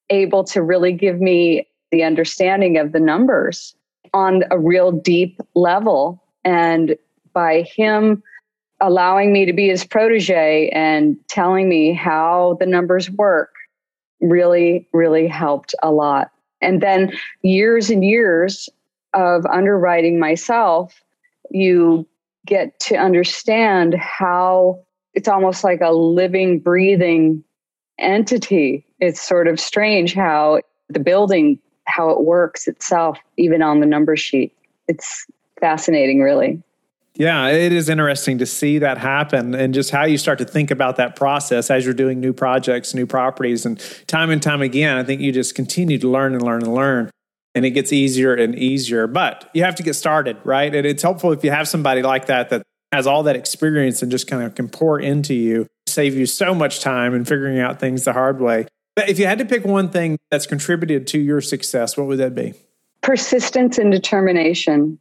able 0.09 0.43
to 0.43 0.61
really 0.61 0.91
give 0.91 1.21
me 1.21 1.67
the 1.91 2.03
understanding 2.03 2.77
of 2.77 2.91
the 2.91 2.99
numbers 2.99 3.75
on 4.13 4.43
a 4.49 4.57
real 4.57 4.91
deep 4.91 5.39
level. 5.55 6.23
And 6.43 6.95
by 7.33 7.61
him 7.61 8.23
allowing 8.81 9.33
me 9.33 9.45
to 9.45 9.53
be 9.53 9.67
his 9.67 9.85
protege 9.85 10.69
and 10.69 11.17
telling 11.27 11.69
me 11.69 11.93
how 11.93 12.57
the 12.59 12.65
numbers 12.65 13.09
work, 13.11 13.53
really, 14.21 14.87
really 14.93 15.27
helped 15.27 15.75
a 15.83 15.91
lot. 15.91 16.31
And 16.61 16.81
then 16.81 17.13
years 17.41 17.89
and 17.89 18.03
years 18.03 18.69
of 19.13 19.45
underwriting 19.45 20.19
myself, 20.19 21.03
you 21.51 22.07
get 22.45 22.79
to 22.79 22.95
understand 22.95 23.95
how 23.95 24.79
it's 25.13 25.27
almost 25.27 25.63
like 25.63 25.81
a 25.81 25.91
living, 25.91 26.59
breathing 26.59 27.43
entity. 27.97 28.85
It's 28.99 29.21
sort 29.21 29.47
of 29.47 29.59
strange 29.59 30.13
how 30.13 30.61
the 30.89 30.99
building, 30.99 31.59
how 31.85 32.09
it 32.09 32.21
works 32.21 32.67
itself, 32.67 33.17
even 33.37 33.61
on 33.61 33.79
the 33.79 33.85
number 33.85 34.15
sheet. 34.15 34.55
It's 34.87 35.25
fascinating, 35.59 36.21
really. 36.21 36.61
Yeah, 37.15 37.49
it 37.49 37.73
is 37.73 37.89
interesting 37.89 38.37
to 38.37 38.45
see 38.45 38.79
that 38.79 38.97
happen 38.97 39.53
and 39.53 39.73
just 39.73 39.89
how 39.89 40.05
you 40.05 40.17
start 40.17 40.39
to 40.39 40.45
think 40.45 40.71
about 40.71 40.95
that 40.95 41.17
process 41.17 41.69
as 41.69 41.83
you're 41.83 41.93
doing 41.93 42.21
new 42.21 42.31
projects, 42.31 42.93
new 42.93 43.05
properties. 43.05 43.65
And 43.65 43.77
time 44.07 44.29
and 44.29 44.41
time 44.41 44.61
again, 44.61 44.95
I 44.95 45.03
think 45.03 45.19
you 45.19 45.33
just 45.33 45.53
continue 45.53 45.97
to 45.97 46.09
learn 46.09 46.33
and 46.33 46.41
learn 46.41 46.63
and 46.63 46.73
learn. 46.73 47.11
And 47.55 47.65
it 47.65 47.71
gets 47.71 47.91
easier 47.91 48.33
and 48.33 48.55
easier, 48.55 49.05
but 49.05 49.49
you 49.53 49.63
have 49.65 49.75
to 49.75 49.83
get 49.83 49.95
started, 49.95 50.37
right? 50.45 50.73
And 50.73 50.87
it's 50.87 51.03
helpful 51.03 51.33
if 51.33 51.43
you 51.43 51.51
have 51.51 51.67
somebody 51.67 52.01
like 52.03 52.27
that 52.27 52.51
that 52.51 52.63
has 52.91 53.07
all 53.07 53.23
that 53.23 53.35
experience 53.35 54.01
and 54.01 54.11
just 54.11 54.27
kind 54.27 54.43
of 54.43 54.55
can 54.55 54.67
pour 54.67 54.99
into 54.99 55.33
you, 55.33 55.67
save 55.87 56.15
you 56.15 56.25
so 56.25 56.53
much 56.55 56.79
time 56.79 57.13
in 57.13 57.25
figuring 57.25 57.59
out 57.59 57.79
things 57.79 58.03
the 58.03 58.13
hard 58.13 58.39
way. 58.39 58.67
But 58.95 59.09
if 59.09 59.19
you 59.19 59.25
had 59.25 59.37
to 59.39 59.45
pick 59.45 59.63
one 59.63 59.89
thing 59.89 60.17
that's 60.31 60.45
contributed 60.45 61.07
to 61.07 61.19
your 61.19 61.41
success, 61.41 61.95
what 61.95 62.07
would 62.07 62.19
that 62.19 62.35
be? 62.35 62.53
Persistence 63.01 63.77
and 63.77 63.91
determination. 63.91 64.99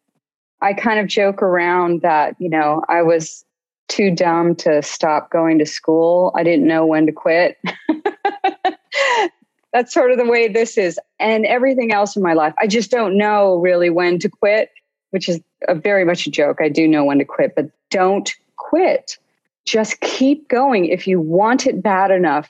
I 0.61 0.75
kind 0.75 1.01
of 1.01 1.07
joke 1.07 1.43
around 1.43 2.03
that, 2.03 2.37
you 2.39 2.51
know, 2.51 2.83
I 2.89 3.03
was 3.03 3.45
too 3.89 4.15
dumb 4.15 4.55
to 4.57 4.83
stop 4.83 5.31
going 5.31 5.59
to 5.59 5.67
school. 5.67 6.33
I 6.37 6.45
didn't 6.45 6.67
know 6.67 6.85
when 6.85 7.07
to 7.07 7.13
quit. 7.13 7.59
That's 9.73 9.93
sort 9.93 10.13
of 10.13 10.19
the 10.19 10.27
way 10.27 10.49
this 10.49 10.79
is. 10.79 10.99
And 11.19 11.45
everything 11.47 11.93
else 11.93 12.17
in 12.17 12.23
my 12.23 12.35
life, 12.35 12.55
I 12.59 12.67
just 12.67 12.91
don't 12.91 13.17
know 13.17 13.57
really 13.57 13.91
when 13.91 14.19
to 14.21 14.29
quit, 14.29 14.71
which 15.11 15.29
is 15.29 15.41
a 15.67 15.75
very 15.75 16.05
much 16.05 16.27
a 16.27 16.31
joke. 16.31 16.59
I 16.61 16.69
do 16.69 16.87
know 16.87 17.05
when 17.05 17.19
to 17.19 17.25
quit, 17.25 17.55
but 17.55 17.71
don't 17.91 18.31
quit. 18.57 19.19
Just 19.67 20.01
keep 20.01 20.49
going. 20.49 20.87
If 20.87 21.07
you 21.07 21.21
want 21.21 21.67
it 21.67 21.83
bad 21.83 22.11
enough, 22.11 22.49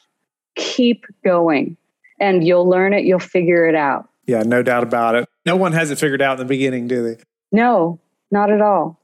keep 0.57 1.05
going. 1.25 1.77
and 2.21 2.47
you'll 2.47 2.69
learn 2.69 2.93
it, 2.93 3.05
you'll 3.05 3.19
figure 3.21 3.67
it 3.69 3.75
out. 3.75 4.09
Yeah, 4.27 4.43
no 4.43 4.63
doubt 4.63 4.83
about 4.83 5.15
it. 5.15 5.29
No 5.47 5.57
one 5.57 5.73
has 5.73 5.91
it 5.91 5.99
figured 5.99 6.21
out 6.21 6.33
in 6.33 6.39
the 6.39 6.45
beginning, 6.45 6.89
do 6.89 7.03
they? 7.03 7.23
No, 7.53 7.99
not 8.31 8.51
at 8.51 8.61
all. 8.61 9.01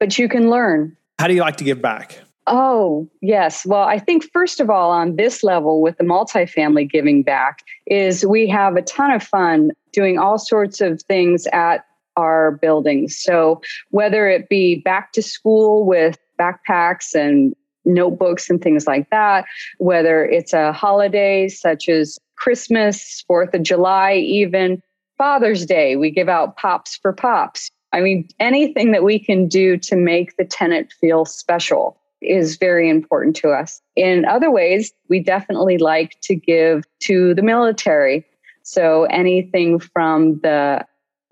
But 0.00 0.18
you 0.18 0.28
can 0.28 0.50
learn. 0.50 0.96
How 1.18 1.26
do 1.26 1.34
you 1.34 1.40
like 1.40 1.56
to 1.58 1.64
give 1.64 1.82
back? 1.82 2.18
Oh, 2.46 3.08
yes. 3.22 3.64
Well, 3.64 3.82
I 3.82 3.98
think 3.98 4.24
first 4.32 4.60
of 4.60 4.70
all, 4.70 4.90
on 4.90 5.16
this 5.16 5.42
level 5.42 5.80
with 5.80 5.96
the 5.98 6.04
multifamily 6.04 6.90
giving 6.90 7.22
back, 7.22 7.60
is 7.86 8.24
we 8.24 8.46
have 8.48 8.76
a 8.76 8.82
ton 8.82 9.10
of 9.10 9.22
fun 9.22 9.70
doing 9.92 10.18
all 10.18 10.38
sorts 10.38 10.80
of 10.80 11.02
things 11.02 11.46
at 11.52 11.84
our 12.16 12.52
buildings. 12.52 13.16
So 13.16 13.60
whether 13.90 14.28
it 14.28 14.48
be 14.48 14.76
back 14.76 15.12
to 15.12 15.22
school 15.22 15.84
with 15.86 16.18
backpacks 16.38 17.14
and 17.14 17.54
notebooks 17.84 18.48
and 18.48 18.62
things 18.62 18.86
like 18.86 19.10
that, 19.10 19.44
whether 19.78 20.24
it's 20.24 20.52
a 20.52 20.72
holiday 20.72 21.48
such 21.48 21.88
as 21.88 22.18
Christmas, 22.36 23.22
Fourth 23.26 23.54
of 23.54 23.62
July, 23.62 24.14
even 24.14 24.82
Father's 25.18 25.66
Day, 25.66 25.96
we 25.96 26.10
give 26.10 26.28
out 26.28 26.56
pops 26.56 26.96
for 26.96 27.12
pops. 27.12 27.70
I 27.92 28.00
mean, 28.00 28.28
anything 28.40 28.90
that 28.92 29.04
we 29.04 29.18
can 29.18 29.46
do 29.46 29.76
to 29.78 29.96
make 29.96 30.36
the 30.36 30.44
tenant 30.44 30.92
feel 31.00 31.24
special 31.24 32.00
is 32.20 32.56
very 32.56 32.88
important 32.88 33.36
to 33.36 33.50
us. 33.50 33.80
In 33.94 34.24
other 34.24 34.50
ways, 34.50 34.92
we 35.08 35.20
definitely 35.20 35.78
like 35.78 36.18
to 36.22 36.34
give 36.34 36.84
to 37.02 37.34
the 37.34 37.42
military. 37.42 38.24
So 38.62 39.04
anything 39.04 39.78
from 39.78 40.40
the 40.40 40.84